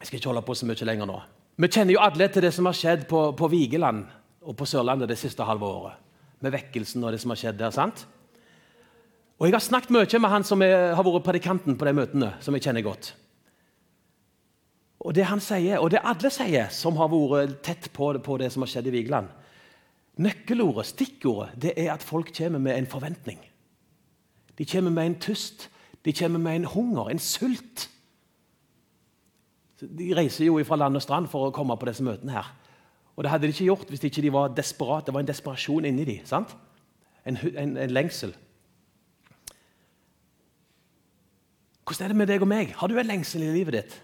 Jeg 0.00 0.08
skal 0.08 0.20
ikke 0.20 0.30
holde 0.30 0.44
på 0.46 0.56
så 0.56 0.68
mye 0.68 0.86
lenger 0.88 1.08
nå. 1.10 1.18
Vi 1.60 1.68
kjenner 1.68 1.92
jo 1.92 2.00
alle 2.00 2.30
til 2.32 2.46
det 2.46 2.54
som 2.56 2.68
har 2.70 2.76
skjedd 2.76 3.04
på, 3.10 3.24
på 3.36 3.48
Vigeland 3.52 4.06
og 4.40 4.56
på 4.56 4.68
Sørlandet 4.68 5.10
det 5.10 5.18
siste 5.20 5.44
halve 5.44 5.68
året. 5.68 5.98
Med 6.40 6.54
vekkelsen 6.54 7.04
og 7.04 7.12
det 7.12 7.20
som 7.20 7.34
har 7.34 7.40
skjedd 7.42 7.58
der. 7.60 7.74
sant? 7.74 8.06
Og 9.40 9.48
Jeg 9.48 9.54
har 9.54 9.64
snakket 9.64 9.90
mye 9.90 10.18
med 10.20 10.30
han 10.30 10.44
som 10.44 10.62
er, 10.62 10.92
har 10.94 11.04
vært 11.06 11.24
predikanten 11.24 11.76
på 11.80 11.84
de 11.88 11.92
møtene. 11.96 12.34
som 12.40 12.54
jeg 12.54 12.62
kjenner 12.62 12.82
godt. 12.84 13.14
Og 15.00 15.14
det 15.14 15.24
han 15.24 15.40
sier, 15.40 15.78
og 15.80 15.90
det 15.90 16.02
alle 16.04 16.30
sier 16.30 16.68
som 16.68 16.96
har 16.96 17.08
vært 17.08 17.62
tett 17.62 17.88
på, 17.92 18.12
på 18.20 18.36
det 18.36 18.52
som 18.52 18.62
har 18.62 18.68
skjedd 18.68 18.86
i 18.86 18.90
Vigeland 18.90 19.28
Nøkkelordet, 20.20 20.86
stikkordet, 20.86 21.54
det 21.56 21.72
er 21.76 21.94
at 21.94 22.02
folk 22.02 22.34
kommer 22.36 22.58
med 22.58 22.76
en 22.76 22.86
forventning. 22.86 23.38
De 24.58 24.66
kommer 24.66 24.90
med 24.90 25.06
en 25.06 25.20
tyst, 25.20 25.70
de 26.04 26.12
kommer 26.12 26.38
med 26.38 26.56
en 26.56 26.64
hunger, 26.64 27.08
en 27.08 27.18
sult. 27.18 27.88
De 29.80 30.10
reiser 30.16 30.44
jo 30.44 30.58
fra 30.64 30.76
land 30.76 30.96
og 30.96 31.02
strand 31.02 31.28
for 31.32 31.48
å 31.48 31.54
komme 31.54 31.76
på 31.80 31.88
disse 31.88 32.04
møtene. 32.04 32.32
her. 32.32 32.52
Og 33.16 33.24
Det 33.24 33.30
hadde 33.30 33.46
de 33.46 33.54
ikke 33.54 33.64
gjort 33.64 33.88
hvis 33.88 34.00
de 34.00 34.10
ikke 34.10 34.32
var 34.32 34.52
desperate. 34.52 35.06
Det 35.06 35.14
var 35.14 35.20
en 35.20 35.26
desperasjon 35.26 35.84
inni 35.84 36.04
dem. 36.04 36.46
En, 37.24 37.36
en, 37.56 37.76
en, 37.76 37.90
lengsel. 37.90 38.34
Hvordan 41.90 42.04
er 42.04 42.12
det 42.12 42.18
med 42.20 42.28
deg 42.30 42.42
og 42.44 42.46
meg? 42.46 42.68
Har 42.78 42.86
du 42.86 42.94
en 43.00 43.08
lengsel 43.08 43.42
i 43.42 43.50
livet 43.50 43.74
ditt? 43.74 43.94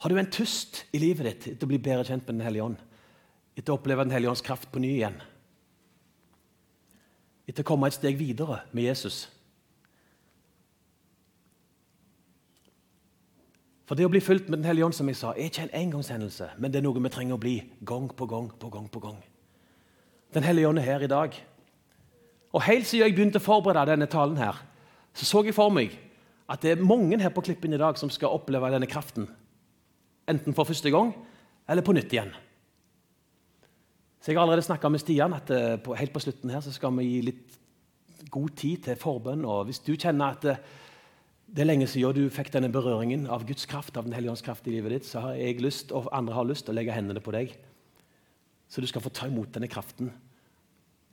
Har 0.00 0.08
du 0.08 0.16
en 0.16 0.30
tust 0.32 0.78
i 0.96 1.00
livet 1.02 1.26
ditt 1.28 1.48
etter 1.50 1.66
å 1.66 1.68
bli 1.68 1.76
bedre 1.76 2.06
kjent 2.08 2.24
med 2.24 2.38
Den 2.38 2.46
hellige 2.46 2.64
ånd? 2.64 2.78
Etter 3.52 3.74
å 3.74 3.76
oppleve 3.76 4.06
Den 4.06 4.14
hellige 4.14 4.32
ånds 4.32 4.42
kraft 4.46 4.70
på 4.72 4.80
ny 4.80 4.94
igjen? 4.94 5.18
Etter 7.44 7.60
å 7.60 7.68
komme 7.68 7.90
et 7.90 7.96
steg 7.98 8.16
videre 8.16 8.62
med 8.72 8.86
Jesus? 8.86 9.26
For 13.84 14.00
det 14.00 14.06
å 14.08 14.12
bli 14.14 14.24
fulgt 14.24 14.48
med 14.48 14.62
Den 14.62 14.70
hellige 14.70 14.88
ånd 14.88 14.96
som 14.96 15.12
jeg 15.12 15.20
sa, 15.20 15.34
er 15.34 15.50
ikke 15.50 15.66
en 15.66 15.76
engangshendelse, 15.82 16.48
men 16.56 16.72
det 16.72 16.80
er 16.80 16.86
noe 16.86 17.04
vi 17.04 17.12
trenger 17.12 17.36
å 17.36 17.42
bli 17.44 17.58
gang 17.84 18.08
på 18.08 18.30
gang 18.30 18.48
på 18.56 18.72
gang. 18.72 18.88
på 18.88 19.04
gang. 19.04 19.20
Den 20.32 20.48
hellige 20.48 20.72
ånd 20.72 20.80
er 20.80 20.88
her 20.88 21.04
i 21.04 21.12
dag. 21.12 21.36
Og 22.56 22.62
Helt 22.62 22.88
siden 22.88 23.04
jeg 23.04 23.18
begynte 23.18 23.44
å 23.44 23.48
forberede 23.52 23.92
denne 23.92 24.08
talen, 24.08 24.40
her, 24.40 24.64
så 25.12 25.28
så 25.28 25.44
jeg 25.44 25.52
for 25.52 25.68
meg 25.68 25.92
at 26.50 26.62
det 26.62 26.74
er 26.74 26.84
mange 26.84 27.18
her 27.20 27.32
på 27.32 27.44
Klippen 27.44 27.72
i 27.72 27.80
dag 27.80 27.98
som 27.98 28.10
skal 28.12 28.34
oppleve 28.36 28.72
denne 28.74 28.88
kraften. 28.90 29.28
Enten 30.28 30.56
for 30.56 30.68
første 30.68 30.92
gang 30.92 31.14
eller 31.68 31.84
på 31.84 31.94
nytt 31.96 32.12
igjen. 32.12 32.32
Så 34.20 34.32
Jeg 34.32 34.38
har 34.38 34.46
allerede 34.46 34.64
snakka 34.64 34.88
med 34.88 35.00
Stian 35.00 35.34
at 35.36 35.50
eh, 35.50 35.76
på, 35.76 35.94
helt 35.94 36.12
på 36.12 36.20
slutten 36.20 36.50
her 36.50 36.60
så 36.64 36.72
skal 36.72 36.92
vi 36.96 37.04
gi 37.04 37.20
litt 37.26 37.58
god 38.32 38.54
tid 38.56 38.84
til 38.86 38.96
forbønn. 38.96 39.44
og 39.44 39.66
Hvis 39.68 39.82
du 39.84 39.92
kjenner 39.96 40.32
at 40.32 40.44
eh, 40.48 40.62
det 41.54 41.60
er 41.60 41.68
lenge 41.68 41.86
siden 41.86 42.16
du 42.16 42.32
fikk 42.32 42.50
denne 42.52 42.72
berøringen 42.72 43.26
av 43.30 43.44
Guds 43.46 43.66
kraft, 43.68 43.96
av 43.96 44.04
Den 44.04 44.16
hellige 44.16 44.32
ånds 44.32 44.44
kraft 44.44 44.66
i 44.66 44.72
livet 44.72 44.96
ditt, 44.96 45.06
så 45.06 45.20
har 45.20 45.36
jeg 45.36 45.60
lyst, 45.60 45.92
og 45.92 46.08
andre 46.12 46.34
har 46.34 46.48
lyst 46.48 46.68
å 46.68 46.74
legge 46.74 46.92
hendene 46.96 47.20
på 47.20 47.34
deg, 47.36 47.52
så 48.68 48.80
du 48.80 48.88
skal 48.88 49.04
få 49.04 49.12
ta 49.12 49.28
imot 49.28 49.52
denne 49.52 49.68
kraften. 49.68 50.10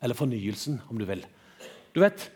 Eller 0.02 0.18
fornyelsen, 0.18 0.80
om 0.90 0.98
du 0.98 1.06
vil. 1.06 1.22
Du 1.94 2.00
vet 2.02 2.32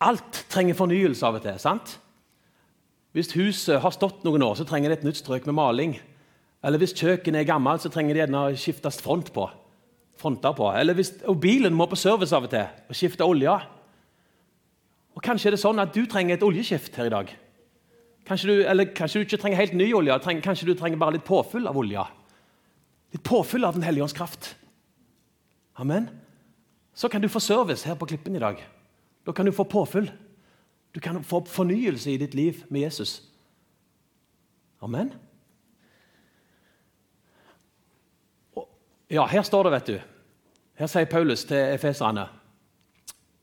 Alt 0.00 0.44
trenger 0.48 0.78
fornyelse 0.78 1.26
av 1.26 1.36
og 1.36 1.44
til. 1.44 1.58
sant? 1.60 1.98
Hvis 3.12 3.32
huset 3.34 3.80
har 3.82 3.92
stått 3.92 4.22
noen 4.24 4.42
år, 4.42 4.54
så 4.56 4.64
trenger 4.64 4.90
det 4.90 5.00
et 5.00 5.08
nytt 5.08 5.18
strøk 5.18 5.48
med 5.48 5.58
maling. 5.58 5.96
Eller 6.62 6.78
hvis 6.78 6.94
kjøkkenet 6.94 7.42
er 7.42 7.48
gammelt, 7.48 7.82
så 7.82 7.90
trenger 7.90 8.14
det 8.14 8.22
gjerne 8.24 8.56
skiftes 8.56 9.00
front 9.02 9.32
på. 9.34 9.48
fronter 10.20 10.52
på. 10.52 10.66
Eller 10.76 10.94
hvis, 10.94 11.14
og 11.24 11.40
bilen 11.40 11.72
må 11.72 11.86
på 11.88 11.96
service 11.96 12.32
av 12.36 12.44
og 12.44 12.50
til 12.52 12.66
og 12.88 12.96
skifte 12.96 13.24
olje. 13.24 13.54
Og 15.16 15.22
Kanskje 15.24 15.48
er 15.48 15.56
det 15.56 15.62
sånn 15.62 15.80
at 15.80 15.94
du 15.94 16.04
trenger 16.06 16.36
et 16.36 16.44
oljeskift 16.44 16.96
her 16.96 17.08
i 17.08 17.14
dag. 17.14 17.30
Kanskje 18.28 18.50
du, 18.50 18.56
eller 18.68 18.92
kanskje 18.94 19.20
du 19.20 19.24
ikke 19.24 19.40
trenger 19.40 19.56
helt 19.56 19.72
ny 19.74 19.88
olje, 19.96 20.18
kanskje 20.44 20.68
du 20.68 20.74
trenger 20.76 21.00
bare 21.00 21.16
litt 21.16 21.24
påfyll 21.24 21.66
av 21.66 21.76
olje. 21.76 22.04
Litt 23.16 23.24
påfyll 23.24 23.64
av 23.64 23.74
Den 23.74 23.82
hellige 23.82 24.04
ånds 24.04 24.14
kraft. 24.14 24.54
Amen. 25.80 26.10
Så 26.94 27.08
kan 27.08 27.22
du 27.22 27.28
få 27.28 27.40
service 27.40 27.88
her 27.88 27.96
på 27.96 28.06
Klippen 28.06 28.36
i 28.36 28.44
dag. 28.44 28.60
Da 29.30 29.34
kan 29.34 29.46
du 29.46 29.52
få 29.52 29.64
påfyll. 29.64 30.10
Du 30.90 31.00
kan 31.00 31.24
få 31.24 31.44
fornyelse 31.46 32.10
i 32.10 32.16
ditt 32.18 32.34
liv 32.34 32.64
med 32.68 32.80
Jesus. 32.80 33.22
Amen. 34.78 35.12
ja, 39.06 39.26
her 39.26 39.42
står 39.42 39.64
det, 39.64 39.70
vet 39.70 39.86
du. 39.86 40.00
Her 40.82 40.90
sier 40.90 41.06
Paulus 41.06 41.46
til 41.46 41.76
efeserne 41.76 42.26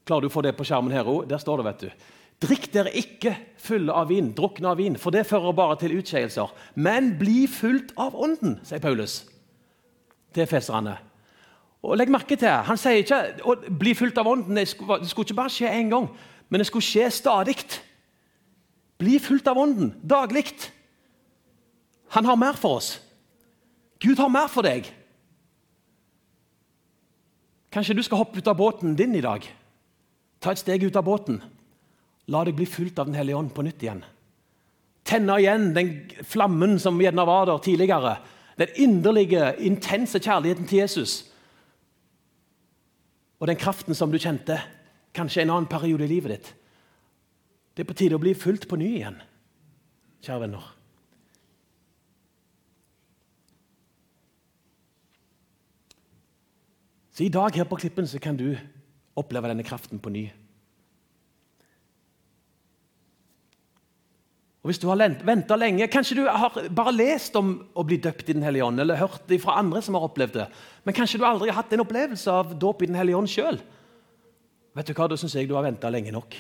Klarer 0.04 0.28
du 0.28 0.28
å 0.28 0.34
få 0.36 0.44
det 0.44 0.58
på 0.60 0.68
skjermen 0.68 0.92
her 0.92 1.08
òg? 1.08 1.24
Der 1.32 1.40
står 1.40 1.64
det, 1.64 1.70
vet 1.70 1.88
du. 1.88 2.06
Drikk 2.50 2.68
dere 2.76 2.92
ikke 2.92 3.38
fulle 3.64 3.96
av 3.96 4.12
vin, 4.12 4.34
drukne 4.36 4.76
av 4.76 4.84
vin, 4.84 5.00
for 5.00 5.16
det 5.16 5.24
fører 5.32 5.56
bare 5.56 5.80
til 5.80 5.96
utskeielser. 6.02 6.52
Men 6.76 7.14
bli 7.20 7.46
fulgt 7.48 7.96
av 7.96 8.16
Ånden, 8.16 8.60
sier 8.68 8.84
Paulus 8.84 9.22
til 10.36 10.52
feserne. 10.52 11.00
Og 11.84 11.98
legg 11.98 12.10
merke 12.10 12.36
til, 12.36 12.50
Han 12.50 12.78
sier 12.78 13.04
ikke 13.04 13.20
å 13.46 13.56
bli 13.80 13.94
fulgt 13.96 14.18
av 14.18 14.28
Ånden. 14.28 14.56
Det 14.58 14.68
skulle, 14.68 15.00
det 15.02 15.10
skulle 15.10 15.28
ikke 15.28 15.42
bare 15.42 15.54
skje 15.54 15.70
én 15.72 15.92
gang, 15.92 16.10
men 16.50 16.60
det 16.60 16.68
skulle 16.68 16.86
skje 16.86 17.10
stadig. 17.12 17.58
Bli 18.98 19.20
fulgt 19.20 19.48
av 19.48 19.58
Ånden 19.58 19.94
daglig. 20.02 20.48
Han 22.16 22.26
har 22.26 22.36
mer 22.36 22.58
for 22.58 22.80
oss. 22.80 22.98
Gud 24.00 24.18
har 24.18 24.30
mer 24.30 24.48
for 24.48 24.66
deg. 24.66 24.88
Kanskje 27.74 27.98
du 27.98 28.04
skal 28.06 28.22
hoppe 28.22 28.40
ut 28.40 28.48
av 28.48 28.58
båten 28.58 28.96
din 28.96 29.16
i 29.16 29.22
dag. 29.22 29.44
Ta 30.40 30.54
et 30.54 30.62
steg 30.62 30.84
ut 30.84 30.96
av 30.96 31.06
båten. 31.06 31.42
La 32.28 32.44
deg 32.44 32.56
bli 32.56 32.66
fulgt 32.66 33.00
av 33.00 33.08
Den 33.08 33.18
hellige 33.18 33.38
ånd 33.38 33.54
på 33.54 33.66
nytt 33.66 33.84
igjen. 33.84 34.04
Tenne 35.08 35.38
igjen 35.40 35.72
den 35.76 35.92
flammen 36.28 36.78
som 36.80 37.00
gjerne 37.00 37.26
var 37.28 37.48
der 37.48 37.62
tidligere. 37.64 38.18
Den 38.58 38.74
inderlige, 38.76 39.54
intense 39.60 40.20
kjærligheten 40.20 40.68
til 40.68 40.82
Jesus. 40.82 41.27
Og 43.38 43.50
den 43.50 43.60
kraften 43.60 43.96
som 43.98 44.12
du 44.12 44.18
kjente 44.18 44.58
kanskje 45.18 45.44
en 45.44 45.54
annen 45.54 45.70
periode 45.70 46.06
i 46.06 46.12
livet 46.12 46.34
ditt. 46.34 46.50
Det 47.78 47.84
er 47.86 47.90
på 47.90 47.98
tide 47.98 48.18
å 48.18 48.22
bli 48.22 48.34
fulgt 48.38 48.66
på 48.70 48.80
ny 48.80 48.88
igjen, 48.98 49.20
kjære 50.26 50.44
venner. 50.48 50.66
Så 57.14 57.26
I 57.26 57.34
dag 57.34 57.56
her 57.58 57.66
på 57.70 57.78
Klippen 57.82 58.10
så 58.10 58.22
kan 58.22 58.38
du 58.38 58.52
oppleve 59.18 59.50
denne 59.50 59.66
kraften 59.66 60.02
på 60.02 60.14
ny. 60.14 60.28
Og 64.68 64.74
Hvis 64.74 64.82
du 64.84 64.90
har 64.90 65.00
venta 65.24 65.56
lenge, 65.56 65.86
kanskje 65.88 66.18
du 66.18 66.26
har 66.28 66.52
bare 66.76 66.92
lest 66.92 67.38
om 67.40 67.54
å 67.72 67.86
bli 67.88 68.02
døpt 68.04 68.28
i 68.28 68.34
Den 68.36 68.44
hellige 68.44 68.66
ånd, 68.66 68.82
eller 68.84 69.00
hørt 69.00 69.24
det 69.30 69.38
fra 69.40 69.54
andre 69.62 69.80
som 69.82 69.96
har 69.96 70.04
opplevd 70.04 70.34
det, 70.42 70.48
men 70.84 70.96
kanskje 70.98 71.22
du 71.22 71.24
aldri 71.24 71.48
har 71.48 71.62
hatt 71.62 71.72
en 71.72 71.86
opplevelse 71.86 72.28
av 72.28 72.52
dåp 72.60 72.84
i 72.84 72.90
Den 72.90 72.98
hellige 73.00 73.16
ånd 73.16 73.32
sjøl. 73.32 73.62
Vet 74.76 74.90
du 74.90 74.94
hva, 74.94 75.08
Da 75.08 75.16
syns 75.16 75.36
jeg 75.40 75.48
du 75.48 75.56
har 75.56 75.64
venta 75.64 75.88
lenge 75.88 76.12
nok. 76.12 76.36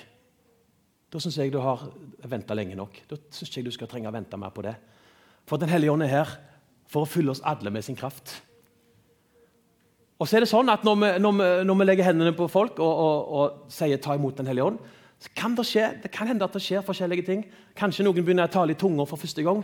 Da 1.09 1.21
syns 1.23 1.37
jeg 1.39 1.53
du 1.53 1.61
har 1.63 1.87
venta 2.27 2.53
lenge 2.53 2.75
nok. 2.75 2.99
Da 3.07 3.15
syns 3.31 3.55
jeg 3.55 3.63
du 3.63 3.71
skal 3.71 3.87
trenge 3.87 4.11
å 4.11 4.11
vente 4.11 4.35
mer 4.35 4.51
på 4.51 4.67
det. 4.67 4.75
For 5.47 5.55
Den 5.55 5.71
hellige 5.71 5.95
ånd 5.95 6.03
er 6.03 6.11
her 6.11 6.35
for 6.85 7.07
å 7.07 7.09
fylle 7.09 7.31
oss 7.31 7.41
alle 7.47 7.71
med 7.71 7.85
sin 7.87 7.95
kraft. 7.95 8.41
Og 10.19 10.27
så 10.27 10.35
er 10.35 10.43
det 10.43 10.51
sånn 10.51 10.67
at 10.67 10.83
Når 10.83 10.99
vi, 10.99 11.15
når 11.23 11.31
vi, 11.31 11.49
når 11.63 11.79
vi 11.79 11.85
legger 11.85 12.11
hendene 12.11 12.35
på 12.35 12.51
folk 12.51 12.83
og, 12.83 12.91
og, 12.91 13.33
og 13.39 13.71
sier 13.71 13.95
'ta 13.95 14.19
imot 14.19 14.35
Den 14.35 14.47
hellige 14.47 14.67
ånd', 14.67 14.83
så 15.17 15.31
kan 15.33 15.55
det 15.57 15.65
skje, 15.65 15.87
det 16.03 16.11
kan 16.13 16.29
hende 16.29 16.45
at 16.45 16.53
det 16.53 16.61
skjer 16.61 16.85
forskjellige 16.85 17.25
ting. 17.25 17.45
Kanskje 17.77 18.05
noen 18.05 18.21
begynner 18.21 18.45
å 18.45 18.53
tale 18.53 18.75
i 18.75 18.79
tunger 18.79 19.07
for 19.09 19.17
første 19.17 19.41
gang. 19.45 19.63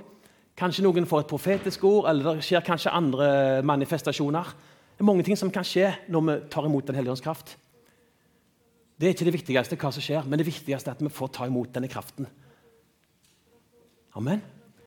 Kanskje 0.58 0.86
noen 0.86 1.06
får 1.10 1.24
et 1.24 1.30
profetisk 1.30 1.84
ord, 1.90 2.08
eller 2.10 2.40
det 2.40 2.46
skjer 2.46 2.66
kanskje 2.66 2.94
andre 2.94 3.28
manifestasjoner. 3.66 4.50
Det 4.94 5.02
er 5.02 5.10
mange 5.10 5.26
ting 5.26 5.38
som 5.38 5.52
kan 5.54 5.66
skje 5.66 5.92
når 6.14 6.26
vi 6.26 6.40
tar 6.54 6.66
imot 6.70 6.88
Den 6.88 6.98
hellige 6.98 7.14
ånds 7.14 7.26
kraft. 7.26 7.56
Det 8.98 9.08
er 9.10 9.16
ikke 9.16 9.26
det 9.30 9.38
viktigste 9.38 9.78
hva 9.78 9.94
som 9.94 10.06
skjer, 10.06 10.26
men 10.26 10.42
det 10.42 10.48
viktigste 10.48 10.90
er 10.90 10.98
at 10.98 11.02
vi 11.02 11.14
får 11.14 11.34
ta 11.38 11.48
imot 11.50 11.74
denne 11.74 11.90
kraften. 11.90 12.30
Amen. 14.18 14.42